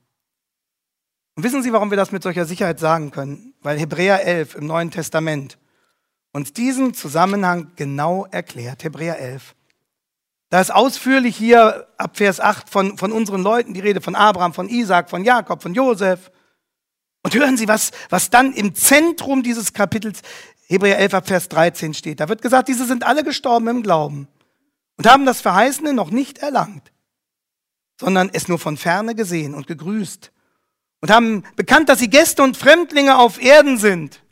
[1.37, 3.55] Und wissen Sie, warum wir das mit solcher Sicherheit sagen können?
[3.61, 5.59] Weil Hebräer 11 im Neuen Testament
[6.33, 8.85] uns diesen Zusammenhang genau erklärt.
[8.85, 9.55] Hebräer 11.
[10.51, 14.55] Da ist ausführlich hier ab Vers 8 von, von unseren Leuten die Rede von Abraham,
[14.55, 16.31] von Isaac, von Jakob, von Josef.
[17.23, 20.23] Und hören Sie, was, was dann im Zentrum dieses Kapitels
[20.69, 22.21] Hebräer 11 Vers 13 steht.
[22.21, 24.29] Da wird gesagt, diese sind alle gestorben im Glauben
[24.97, 26.93] und haben das Verheißene noch nicht erlangt,
[27.99, 30.31] sondern es nur von ferne gesehen und gegrüßt
[31.01, 34.23] und haben bekannt, dass sie Gäste und Fremdlinge auf Erden sind.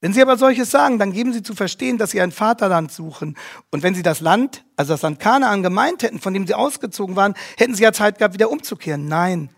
[0.00, 3.36] Wenn sie aber solches sagen, dann geben sie zu verstehen, dass sie ein Vaterland suchen.
[3.70, 7.16] Und wenn sie das Land, also das Land Kanaan gemeint hätten, von dem sie ausgezogen
[7.16, 9.06] waren, hätten sie ja Zeit gehabt, wieder umzukehren.
[9.06, 9.50] Nein.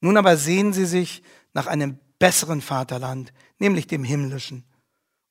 [0.00, 1.22] Nun aber sehen sie sich
[1.52, 4.64] nach einem besseren Vaterland, nämlich dem himmlischen.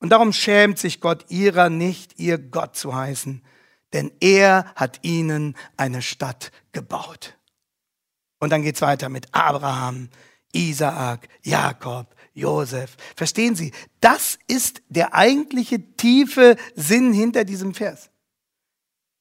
[0.00, 3.42] Und darum schämt sich Gott ihrer nicht, ihr Gott zu heißen,
[3.92, 7.36] denn er hat ihnen eine Stadt gebaut.
[8.38, 10.10] Und dann geht's weiter mit Abraham,
[10.52, 12.96] Isaak, Jakob, Josef.
[13.16, 18.10] Verstehen Sie, das ist der eigentliche tiefe Sinn hinter diesem Vers.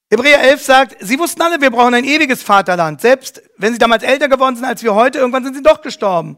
[0.10, 3.02] Hebräer 11 sagt, sie wussten alle, wir brauchen ein ewiges Vaterland.
[3.02, 6.38] Selbst wenn sie damals älter geworden sind als wir heute, irgendwann sind sie doch gestorben.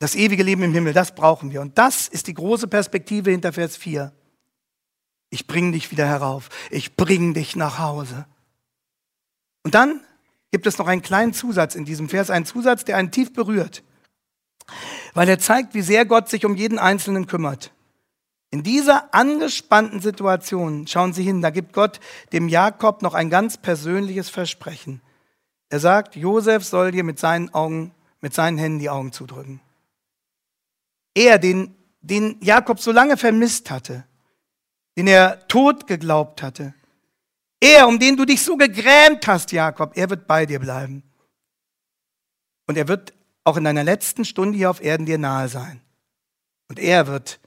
[0.00, 1.60] Das ewige Leben im Himmel, das brauchen wir.
[1.60, 4.12] Und das ist die große Perspektive hinter Vers 4.
[5.30, 6.48] Ich bringe dich wieder herauf.
[6.70, 8.26] Ich bringe dich nach Hause.
[9.62, 10.00] Und dann
[10.50, 13.84] gibt es noch einen kleinen Zusatz in diesem Vers, einen Zusatz, der einen tief berührt,
[15.14, 17.72] weil er zeigt, wie sehr Gott sich um jeden Einzelnen kümmert.
[18.50, 22.00] In dieser angespannten Situation, schauen Sie hin, da gibt Gott
[22.32, 25.00] dem Jakob noch ein ganz persönliches Versprechen.
[25.70, 29.60] Er sagt, Josef soll dir mit seinen Augen, mit seinen Händen die Augen zudrücken.
[31.14, 34.04] Er, den, den Jakob so lange vermisst hatte,
[34.98, 36.74] den er tot geglaubt hatte.
[37.58, 41.02] Er, um den du dich so gegrämt hast, Jakob, er wird bei dir bleiben.
[42.66, 43.14] Und er wird
[43.44, 45.80] auch in deiner letzten Stunde hier auf Erden dir nahe sein.
[46.68, 47.40] Und er wird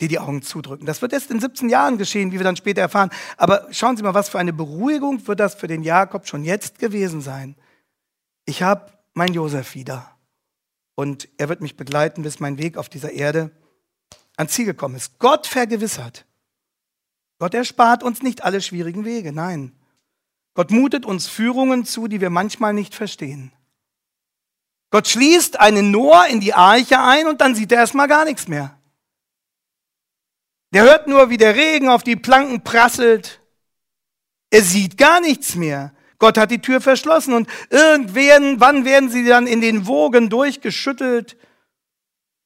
[0.00, 0.86] dir die Augen zudrücken.
[0.86, 3.10] Das wird erst in 17 Jahren geschehen, wie wir dann später erfahren.
[3.36, 6.78] Aber schauen Sie mal, was für eine Beruhigung wird das für den Jakob schon jetzt
[6.78, 7.56] gewesen sein.
[8.44, 10.16] Ich habe mein Josef wieder
[10.94, 13.50] und er wird mich begleiten, bis mein Weg auf dieser Erde
[14.36, 15.18] ans Ziel gekommen ist.
[15.18, 16.24] Gott vergewissert.
[17.38, 19.72] Gott erspart uns nicht alle schwierigen Wege, nein.
[20.54, 23.52] Gott mutet uns Führungen zu, die wir manchmal nicht verstehen.
[24.90, 28.48] Gott schließt einen Noah in die Arche ein und dann sieht er erstmal gar nichts
[28.48, 28.78] mehr.
[30.72, 33.40] Der hört nur, wie der Regen auf die Planken prasselt.
[34.50, 35.92] Er sieht gar nichts mehr.
[36.18, 41.36] Gott hat die Tür verschlossen und irgendwann werden sie dann in den Wogen durchgeschüttelt.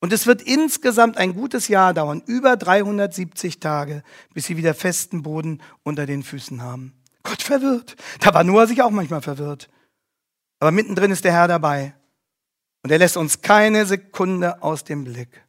[0.01, 4.03] Und es wird insgesamt ein gutes Jahr dauern, über 370 Tage,
[4.35, 6.93] bis sie wieder festen Boden unter den Füßen haben.
[7.23, 7.97] Gott verwirrt.
[8.21, 9.71] Da war Noah sich auch manchmal verwirrt.
[10.59, 11.95] Aber mittendrin ist der Herr dabei.
[12.83, 15.45] Und er lässt uns keine Sekunde aus dem Blick.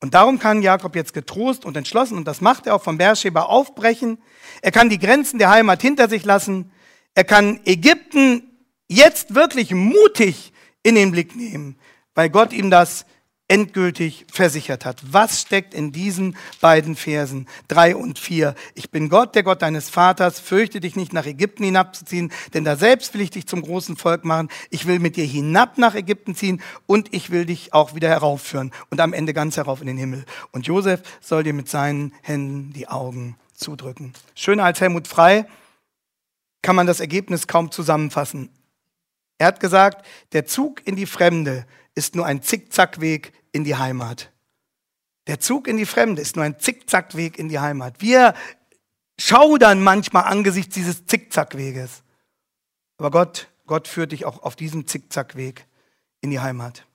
[0.00, 3.42] Und darum kann Jakob jetzt getrost und entschlossen, und das macht er auch vom Beersheba,
[3.42, 4.22] aufbrechen.
[4.62, 6.70] Er kann die Grenzen der Heimat hinter sich lassen.
[7.14, 8.44] Er kann Ägypten
[8.86, 10.52] jetzt wirklich mutig
[10.84, 11.78] in den Blick nehmen,
[12.14, 13.06] weil Gott ihm das
[13.48, 15.02] endgültig versichert hat.
[15.10, 18.54] Was steckt in diesen beiden Versen drei und vier?
[18.74, 22.76] Ich bin Gott, der Gott deines Vaters, fürchte dich nicht nach Ägypten hinabzuziehen, denn da
[22.76, 24.50] selbst will ich dich zum großen Volk machen.
[24.70, 28.70] Ich will mit dir hinab nach Ägypten ziehen und ich will dich auch wieder heraufführen
[28.90, 30.26] und am Ende ganz herauf in den Himmel.
[30.52, 34.12] Und Josef soll dir mit seinen Händen die Augen zudrücken.
[34.34, 35.46] Schöner als Helmut Frei
[36.60, 38.50] kann man das Ergebnis kaum zusammenfassen.
[39.38, 44.32] Er hat gesagt, der Zug in die Fremde ist nur ein Zickzackweg in die Heimat.
[45.26, 48.00] Der Zug in die Fremde ist nur ein Zickzackweg in die Heimat.
[48.00, 48.34] Wir
[49.20, 52.02] schaudern manchmal angesichts dieses Zickzackweges.
[52.96, 55.66] Aber Gott, Gott führt dich auch auf diesem Zickzackweg
[56.22, 56.87] in die Heimat.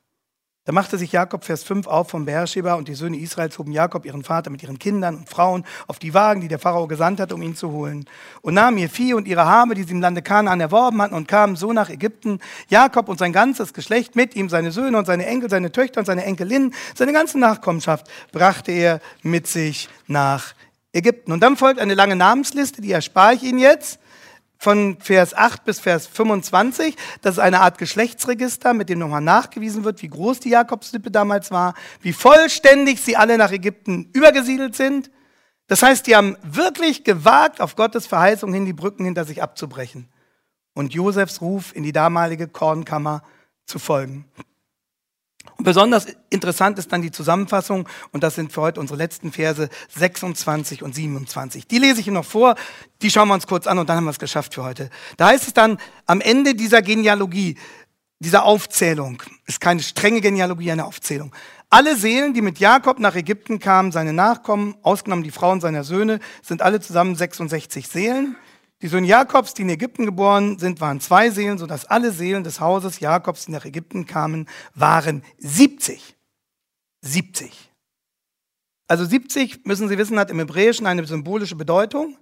[0.66, 4.06] Da machte sich Jakob, Vers 5, auf vom Beersheba und die Söhne Israels hoben Jakob,
[4.06, 7.34] ihren Vater, mit ihren Kindern und Frauen auf die Wagen, die der Pharao gesandt hat,
[7.34, 8.06] um ihn zu holen.
[8.42, 11.28] Und nahmen ihr Vieh und ihre Habe, die sie im Lande Kanaan erworben hatten, und
[11.28, 12.40] kamen so nach Ägypten.
[12.70, 16.06] Jakob und sein ganzes Geschlecht mit ihm, seine Söhne und seine Enkel, seine Töchter und
[16.06, 20.54] seine Enkelinnen, seine ganze Nachkommenschaft brachte er mit sich nach
[20.94, 21.34] Ägypten.
[21.34, 24.00] Und dann folgt eine lange Namensliste, die erspare ich Ihnen jetzt,
[24.64, 26.96] von Vers 8 bis Vers 25.
[27.22, 31.52] Das ist eine Art Geschlechtsregister, mit dem nochmal nachgewiesen wird, wie groß die Jakobslippe damals
[31.52, 35.12] war, wie vollständig sie alle nach Ägypten übergesiedelt sind.
[35.68, 40.08] Das heißt, die haben wirklich gewagt, auf Gottes Verheißung hin die Brücken hinter sich abzubrechen
[40.74, 43.22] und Josefs Ruf in die damalige Kornkammer
[43.66, 44.26] zu folgen.
[45.64, 50.84] Besonders interessant ist dann die Zusammenfassung, und das sind für heute unsere letzten Verse 26
[50.84, 51.68] und 27.
[51.68, 52.56] Die lese ich Ihnen noch vor,
[53.02, 54.90] die schauen wir uns kurz an und dann haben wir es geschafft für heute.
[55.18, 57.58] Da heißt es dann am Ende dieser Genealogie,
[58.20, 61.34] dieser Aufzählung, ist keine strenge Genealogie, eine Aufzählung.
[61.70, 66.20] Alle Seelen, die mit Jakob nach Ägypten kamen, seine Nachkommen, ausgenommen die Frauen seiner Söhne,
[66.42, 68.36] sind alle zusammen 66 Seelen.
[68.84, 72.60] Die Söhne Jakobs, die in Ägypten geboren sind, waren zwei Seelen, sodass alle Seelen des
[72.60, 76.18] Hauses Jakobs, die nach Ägypten kamen, waren 70.
[77.00, 77.72] 70.
[78.90, 82.18] Also 70, müssen Sie wissen, hat im Hebräischen eine symbolische Bedeutung.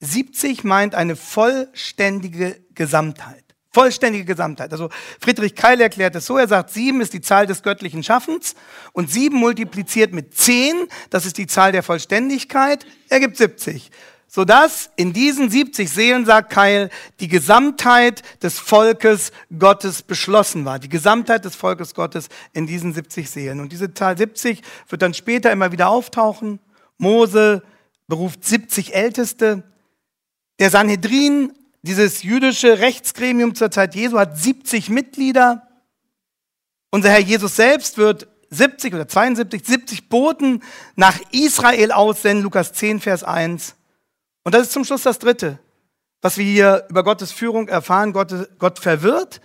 [0.00, 3.44] 70 meint eine vollständige Gesamtheit.
[3.70, 4.72] Vollständige Gesamtheit.
[4.72, 4.90] Also
[5.20, 8.56] Friedrich Keil erklärt es so, er sagt, sieben ist die Zahl des göttlichen Schaffens
[8.92, 13.92] und sieben multipliziert mit zehn, das ist die Zahl der Vollständigkeit, ergibt 70
[14.34, 16.88] sodass in diesen 70 Seelen, sagt Keil,
[17.20, 20.78] die Gesamtheit des Volkes Gottes beschlossen war.
[20.78, 23.60] Die Gesamtheit des Volkes Gottes in diesen 70 Seelen.
[23.60, 26.60] Und diese Zahl 70 wird dann später immer wieder auftauchen.
[26.96, 27.62] Mose
[28.08, 29.64] beruft 70 Älteste.
[30.58, 31.52] Der Sanhedrin,
[31.82, 35.68] dieses jüdische Rechtsgremium zur Zeit Jesu, hat 70 Mitglieder.
[36.90, 40.62] Unser Herr Jesus selbst wird 70 oder 72, 70 Boten
[40.96, 43.74] nach Israel aussenden, Lukas 10, Vers 1.
[44.44, 45.58] Und das ist zum Schluss das Dritte,
[46.20, 48.12] was wir hier über Gottes Führung erfahren.
[48.12, 49.40] Gott, Gott verwirrt,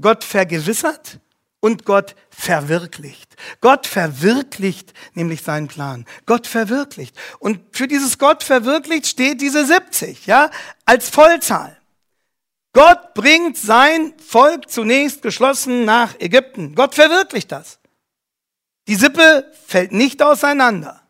[0.00, 1.20] Gott vergewissert
[1.60, 3.36] und Gott verwirklicht.
[3.62, 6.04] Gott verwirklicht nämlich seinen Plan.
[6.26, 7.16] Gott verwirklicht.
[7.38, 10.50] Und für dieses Gott verwirklicht steht diese 70, ja,
[10.84, 11.78] als Vollzahl.
[12.74, 16.74] Gott bringt sein Volk zunächst geschlossen nach Ägypten.
[16.74, 17.78] Gott verwirklicht das.
[18.88, 21.00] Die Sippe fällt nicht auseinander.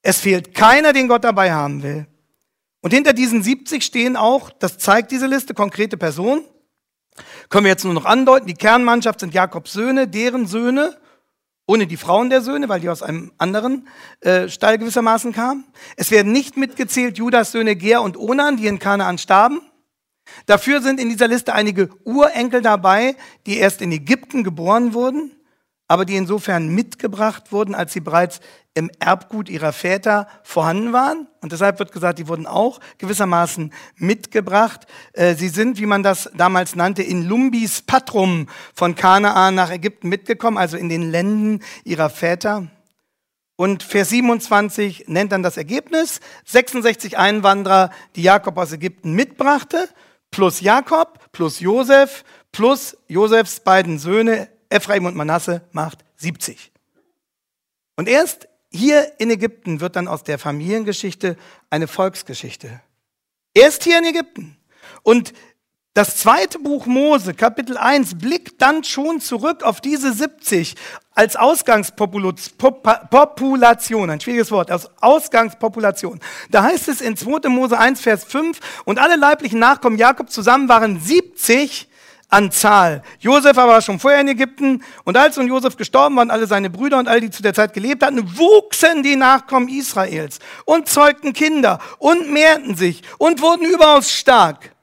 [0.00, 2.06] Es fehlt keiner, den Gott dabei haben will.
[2.82, 6.44] Und hinter diesen 70 stehen auch, das zeigt diese Liste, konkrete Personen.
[7.48, 10.98] Können wir jetzt nur noch andeuten, die Kernmannschaft sind Jakobs Söhne, deren Söhne,
[11.66, 13.86] ohne die Frauen der Söhne, weil die aus einem anderen
[14.20, 15.64] äh, Stall gewissermaßen kamen.
[15.96, 19.60] Es werden nicht mitgezählt Judas Söhne Ger und Onan, die in Kanaan starben.
[20.46, 23.16] Dafür sind in dieser Liste einige Urenkel dabei,
[23.46, 25.30] die erst in Ägypten geboren wurden
[25.92, 28.40] aber die insofern mitgebracht wurden, als sie bereits
[28.74, 31.28] im Erbgut ihrer Väter vorhanden waren.
[31.40, 34.86] Und deshalb wird gesagt, die wurden auch gewissermaßen mitgebracht.
[35.12, 40.08] Äh, sie sind, wie man das damals nannte, in Lumbis Patrum von Kanaan nach Ägypten
[40.08, 42.68] mitgekommen, also in den Länden ihrer Väter.
[43.56, 46.20] Und Vers 27 nennt dann das Ergebnis.
[46.46, 49.88] 66 Einwanderer, die Jakob aus Ägypten mitbrachte,
[50.30, 56.72] plus Jakob, plus Josef, plus Josefs beiden Söhne Ephraim und Manasse macht 70.
[57.96, 61.36] Und erst hier in Ägypten wird dann aus der Familiengeschichte
[61.70, 62.80] eine Volksgeschichte.
[63.54, 64.56] Erst hier in Ägypten.
[65.02, 65.32] Und
[65.94, 70.74] das zweite Buch Mose, Kapitel 1, blickt dann schon zurück auf diese 70
[71.14, 76.18] als Ausgangspopulation, ein schwieriges Wort, als Ausgangspopulation.
[76.50, 77.50] Da heißt es in 2.
[77.50, 81.90] Mose 1, Vers 5, und alle leiblichen Nachkommen Jakob zusammen waren 70
[82.32, 83.02] an Zahl.
[83.20, 86.70] Josef aber war schon vorher in Ägypten und als nun Josef gestorben waren, alle seine
[86.70, 91.34] Brüder und all die zu der Zeit gelebt hatten, wuchsen die Nachkommen Israels und zeugten
[91.34, 94.74] Kinder und mehrten sich und wurden überaus stark,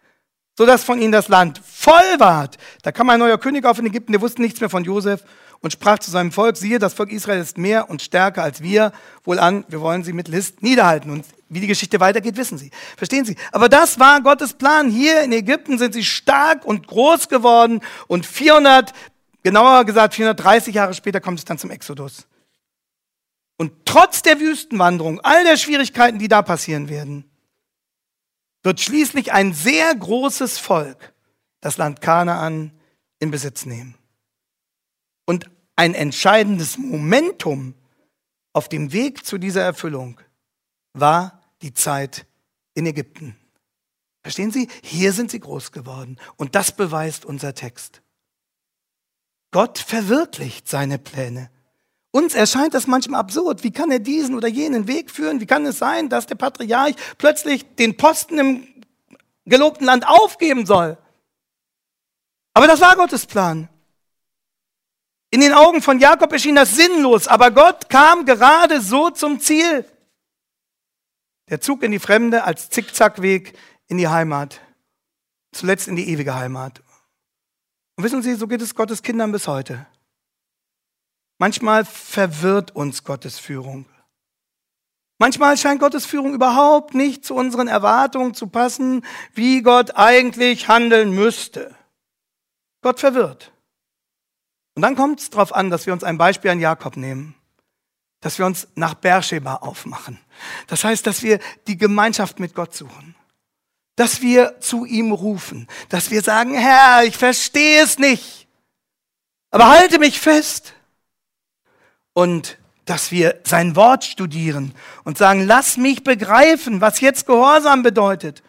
[0.57, 2.57] sodass von ihnen das Land voll ward.
[2.83, 5.23] Da kam ein neuer König auf in Ägypten, der wusste nichts mehr von Josef
[5.61, 8.91] und sprach zu seinem Volk, siehe, das Volk Israel ist mehr und stärker als wir,
[9.23, 11.09] wohlan, wir wollen sie mit List niederhalten.
[11.09, 12.71] Und wie die Geschichte weitergeht, wissen Sie.
[12.95, 13.35] Verstehen Sie?
[13.51, 14.89] Aber das war Gottes Plan.
[14.89, 18.93] Hier in Ägypten sind sie stark und groß geworden und 400,
[19.43, 22.27] genauer gesagt 430 Jahre später kommt es dann zum Exodus.
[23.57, 27.29] Und trotz der Wüstenwanderung, all der Schwierigkeiten, die da passieren werden,
[28.63, 31.13] wird schließlich ein sehr großes Volk
[31.61, 32.71] das Land Kanaan
[33.19, 33.98] in Besitz nehmen.
[35.29, 37.75] Und ein entscheidendes Momentum
[38.51, 40.19] auf dem Weg zu dieser Erfüllung
[40.93, 42.25] war die Zeit
[42.73, 43.37] in Ägypten.
[44.23, 44.67] Verstehen Sie?
[44.81, 46.17] Hier sind sie groß geworden.
[46.35, 48.01] Und das beweist unser Text.
[49.51, 51.51] Gott verwirklicht seine Pläne.
[52.09, 53.63] Uns erscheint das manchmal absurd.
[53.63, 55.41] Wie kann er diesen oder jenen Weg führen?
[55.41, 58.67] Wie kann es sein, dass der Patriarch plötzlich den Posten im
[59.45, 60.97] gelobten Land aufgeben soll?
[62.55, 63.69] Aber das war Gottes Plan.
[65.31, 69.85] In den Augen von Jakob erschien das sinnlos, aber Gott kam gerade so zum Ziel.
[71.49, 73.57] Der Zug in die Fremde als Zickzackweg
[73.87, 74.61] in die Heimat.
[75.51, 76.81] Zuletzt in die ewige Heimat.
[77.95, 79.85] Und wissen Sie, so geht es Gottes Kindern bis heute.
[81.37, 83.85] Manchmal verwirrt uns Gottes Führung.
[85.19, 91.13] Manchmal scheint Gottes Führung überhaupt nicht zu unseren Erwartungen zu passen, wie Gott eigentlich handeln
[91.13, 91.75] müsste.
[92.81, 93.51] Gott verwirrt.
[94.75, 97.35] Und dann kommt es darauf an, dass wir uns ein Beispiel an Jakob nehmen,
[98.21, 100.19] dass wir uns nach Beersheba aufmachen.
[100.67, 103.15] Das heißt, dass wir die Gemeinschaft mit Gott suchen,
[103.95, 108.47] dass wir zu ihm rufen, dass wir sagen, Herr, ich verstehe es nicht,
[109.51, 110.73] aber halte mich fest.
[112.13, 118.41] Und dass wir sein Wort studieren und sagen, lass mich begreifen, was jetzt Gehorsam bedeutet,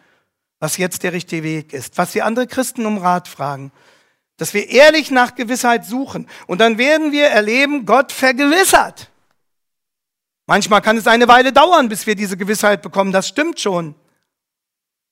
[0.59, 3.71] was jetzt der richtige Weg ist, was wir andere Christen um Rat fragen
[4.41, 6.27] dass wir ehrlich nach Gewissheit suchen.
[6.47, 9.11] Und dann werden wir erleben, Gott vergewissert.
[10.47, 13.93] Manchmal kann es eine Weile dauern, bis wir diese Gewissheit bekommen, das stimmt schon.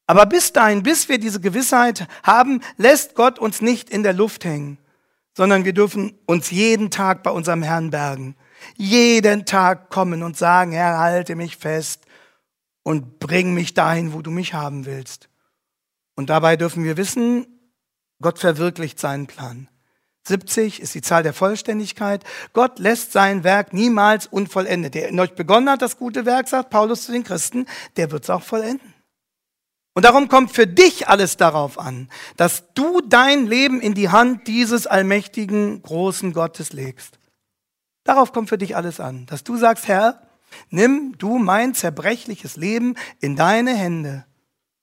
[0.08, 4.46] Aber bis dahin, bis wir diese Gewissheit haben, lässt Gott uns nicht in der Luft
[4.46, 4.80] hängen,
[5.38, 8.36] sondern wir dürfen uns jeden Tag bei unserem Herrn bergen.
[8.78, 12.08] Jeden Tag kommen und sagen, Herr, halte mich fest
[12.82, 15.30] und bring mich dahin, wo du mich haben willst.
[16.16, 17.59] Und dabei dürfen wir wissen,
[18.22, 19.70] Gott verwirklicht seinen Plan.
[20.28, 22.24] 70 ist die Zahl der Vollständigkeit.
[22.54, 24.94] Gott lässt sein Werk niemals unvollendet.
[24.94, 27.66] Der in euch begonnen hat, das gute Werk, sagt Paulus zu den Christen,
[27.98, 28.94] der wird es auch vollenden.
[29.96, 34.48] Und darum kommt für dich alles darauf an, dass du dein Leben in die Hand
[34.48, 37.20] dieses allmächtigen, großen Gottes legst.
[38.04, 40.22] Darauf kommt für dich alles an, dass du sagst, Herr,
[40.70, 44.26] nimm du mein zerbrechliches Leben in deine Hände,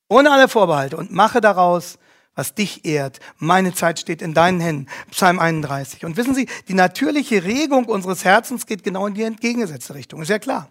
[0.09, 1.99] ohne alle Vorbehalte und mache daraus
[2.37, 3.19] was dich ehrt.
[3.39, 4.87] Meine Zeit steht in deinen Händen.
[5.11, 6.05] Psalm 31.
[6.05, 10.23] Und wissen Sie, die natürliche Regung unseres Herzens geht genau in die entgegengesetzte Richtung.
[10.23, 10.69] Ist ja klar.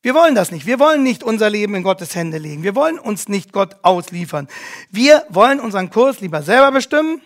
[0.00, 0.64] Wir wollen das nicht.
[0.64, 2.62] Wir wollen nicht unser Leben in Gottes Hände legen.
[2.62, 4.48] Wir wollen uns nicht Gott ausliefern.
[4.90, 7.20] Wir wollen unseren Kurs lieber selber bestimmen.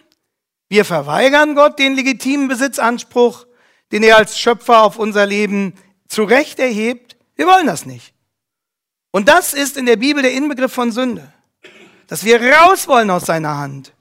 [0.68, 3.47] Wir verweigern Gott den legitimen Besitzanspruch,
[3.93, 5.74] den er als Schöpfer auf unser Leben
[6.09, 7.16] zu Recht erhebt.
[7.37, 8.14] Wir wollen das nicht.
[9.11, 11.33] Und das ist in der Bibel der Inbegriff von Sünde
[12.09, 13.93] dass wir raus wollen aus seiner Hand.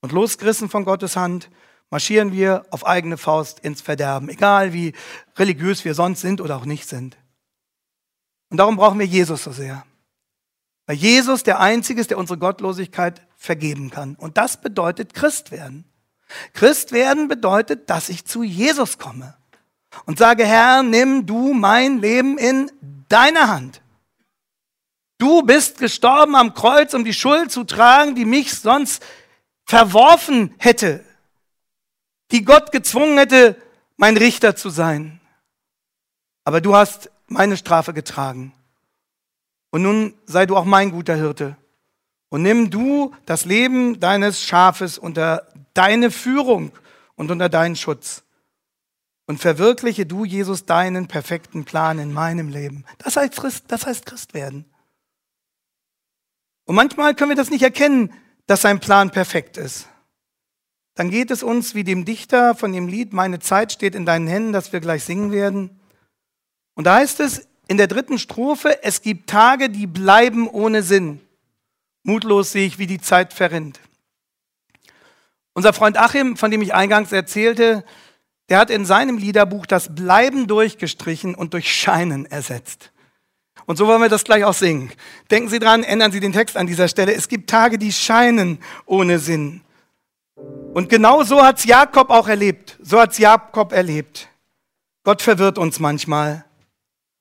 [0.00, 1.50] Und losgerissen von Gottes Hand
[1.90, 4.94] marschieren wir auf eigene Faust ins Verderben, egal wie
[5.36, 7.18] religiös wir sonst sind oder auch nicht sind.
[8.48, 9.84] Und darum brauchen wir Jesus so sehr.
[10.86, 14.14] Weil Jesus der Einzige ist, der unsere Gottlosigkeit vergeben kann.
[14.14, 15.84] Und das bedeutet Christ werden.
[16.54, 19.34] Christ werden bedeutet, dass ich zu Jesus komme
[20.06, 22.70] und sage, Herr, nimm du mein Leben in
[23.08, 23.81] deine Hand.
[25.22, 29.04] Du bist gestorben am Kreuz, um die Schuld zu tragen, die mich sonst
[29.64, 31.04] verworfen hätte,
[32.32, 33.54] die Gott gezwungen hätte,
[33.96, 35.20] mein Richter zu sein.
[36.42, 38.52] Aber du hast meine Strafe getragen.
[39.70, 41.56] Und nun sei du auch mein guter Hirte.
[42.28, 46.72] Und nimm du das Leben deines Schafes unter deine Führung
[47.14, 48.24] und unter deinen Schutz.
[49.26, 52.84] Und verwirkliche du, Jesus, deinen perfekten Plan in meinem Leben.
[52.98, 54.64] Das heißt Christ, das heißt Christ werden.
[56.64, 58.12] Und manchmal können wir das nicht erkennen,
[58.46, 59.88] dass sein Plan perfekt ist.
[60.94, 64.26] Dann geht es uns wie dem Dichter von dem Lied Meine Zeit steht in deinen
[64.26, 65.80] Händen, das wir gleich singen werden.
[66.74, 71.20] Und da heißt es in der dritten Strophe, es gibt Tage, die bleiben ohne Sinn.
[72.02, 73.80] Mutlos sehe ich, wie die Zeit verrinnt.
[75.54, 77.84] Unser Freund Achim, von dem ich eingangs erzählte,
[78.48, 82.91] der hat in seinem Liederbuch das Bleiben durchgestrichen und durch Scheinen ersetzt.
[83.66, 84.90] Und so wollen wir das gleich auch singen.
[85.30, 87.14] Denken Sie dran, ändern Sie den Text an dieser Stelle.
[87.14, 89.62] Es gibt Tage, die scheinen ohne Sinn.
[90.74, 92.78] Und genau so hat es Jakob auch erlebt.
[92.82, 94.28] So hat es Jakob erlebt.
[95.04, 96.44] Gott verwirrt uns manchmal.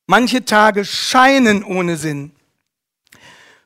[0.08, 2.32] Manche Tage scheinen ohne Sinn.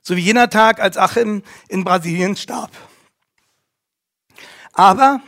[0.01, 2.71] So wie jener Tag, als Achim in Brasilien starb.
[4.73, 5.21] Aber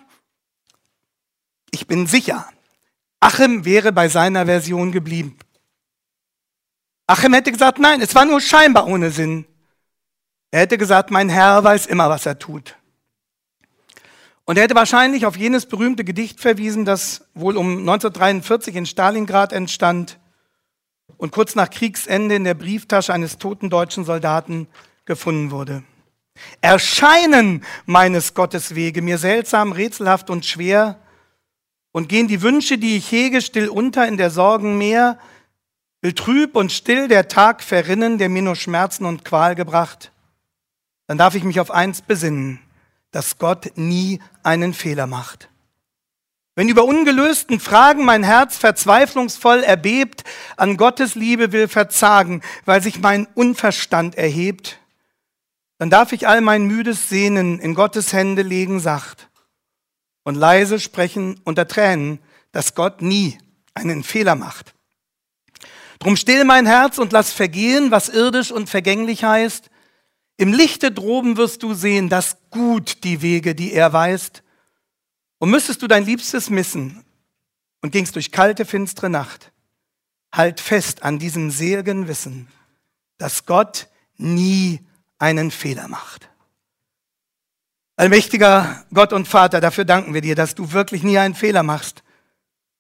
[1.72, 2.48] ich bin sicher,
[3.20, 5.38] Achim wäre bei seiner Version geblieben.
[7.08, 9.46] Achim hätte gesagt, nein, es war nur scheinbar ohne Sinn.
[10.52, 12.76] Er hätte gesagt, mein Herr weiß immer, was er tut.
[14.44, 19.52] Und er hätte wahrscheinlich auf jenes berühmte Gedicht verwiesen, das wohl um 1943 in Stalingrad
[19.52, 20.20] entstand
[21.18, 24.68] und kurz nach Kriegsende in der Brieftasche eines toten deutschen Soldaten
[25.06, 25.84] gefunden wurde.
[26.62, 31.00] Erscheinen meines Gottes Wege mir seltsam, rätselhaft und schwer
[31.92, 35.18] und gehen die Wünsche, die ich hege, still unter in der Sorgen Meer,
[36.02, 40.12] will trüb und still der Tag verrinnen, der mir nur Schmerzen und Qual gebracht,
[41.08, 42.60] dann darf ich mich auf eins besinnen,
[43.12, 45.50] dass Gott nie einen Fehler macht.
[46.56, 50.24] Wenn über ungelösten Fragen mein Herz verzweiflungsvoll erbebt,
[50.56, 54.80] an Gottes Liebe will verzagen, weil sich mein Unverstand erhebt,
[55.78, 59.30] dann darf ich all mein müdes Sehnen in Gottes Hände legen sacht
[60.24, 62.20] und leise sprechen unter Tränen,
[62.52, 63.38] dass Gott nie
[63.76, 64.74] einen Fehler macht.
[66.00, 69.70] Drum still mein Herz und lass vergehen, was irdisch und vergänglich heißt.
[70.38, 74.44] Im Lichte droben wirst du sehen, dass gut die Wege, die er weist.
[75.40, 77.04] Und müsstest du dein Liebstes missen
[77.82, 79.52] und gingst durch kalte, finstere Nacht,
[80.32, 82.48] halt fest an diesem seligen Wissen,
[83.18, 83.88] dass Gott
[84.18, 84.80] nie
[85.20, 86.30] einen Fehler macht.
[87.96, 92.04] Allmächtiger Gott und Vater, dafür danken wir dir, dass du wirklich nie einen Fehler machst,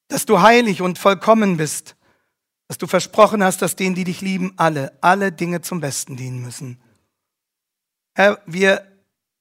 [0.09, 1.95] dass du heilig und vollkommen bist,
[2.67, 6.41] dass du versprochen hast, dass denen, die dich lieben, alle, alle Dinge zum Besten dienen
[6.41, 6.79] müssen.
[8.13, 8.85] Herr, wir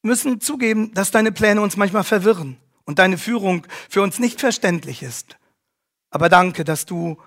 [0.03, 5.03] müssen zugeben, dass deine Pläne uns manchmal verwirren und deine Führung für uns nicht verständlich
[5.03, 5.37] ist.
[6.11, 7.19] Aber danke, dass du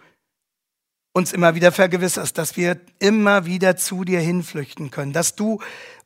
[1.12, 5.60] uns immer wieder vergewisserst, dass wir immer wieder zu dir hinflüchten können, dass du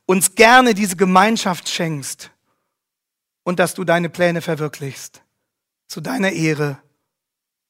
[0.06, 2.30] uns gerne diese Gemeinschaft schenkst
[3.44, 5.22] und dass du deine Pläne verwirklichst
[5.86, 6.78] zu deiner Ehre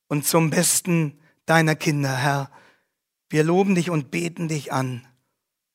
[0.09, 2.51] und zum Besten deiner Kinder, Herr.
[3.29, 5.07] Wir loben dich und beten dich an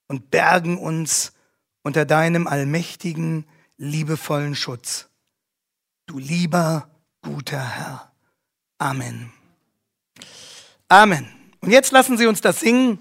[0.08, 1.34] und bergen uns
[1.84, 3.46] unter deinem allmächtigen,
[3.78, 5.10] liebevollen Schutz.
[6.06, 6.90] Du lieber,
[7.22, 8.12] guter Herr.
[8.78, 9.32] Amen.
[10.88, 11.28] Amen.
[11.62, 13.00] Und jetzt lassen Sie uns das singen.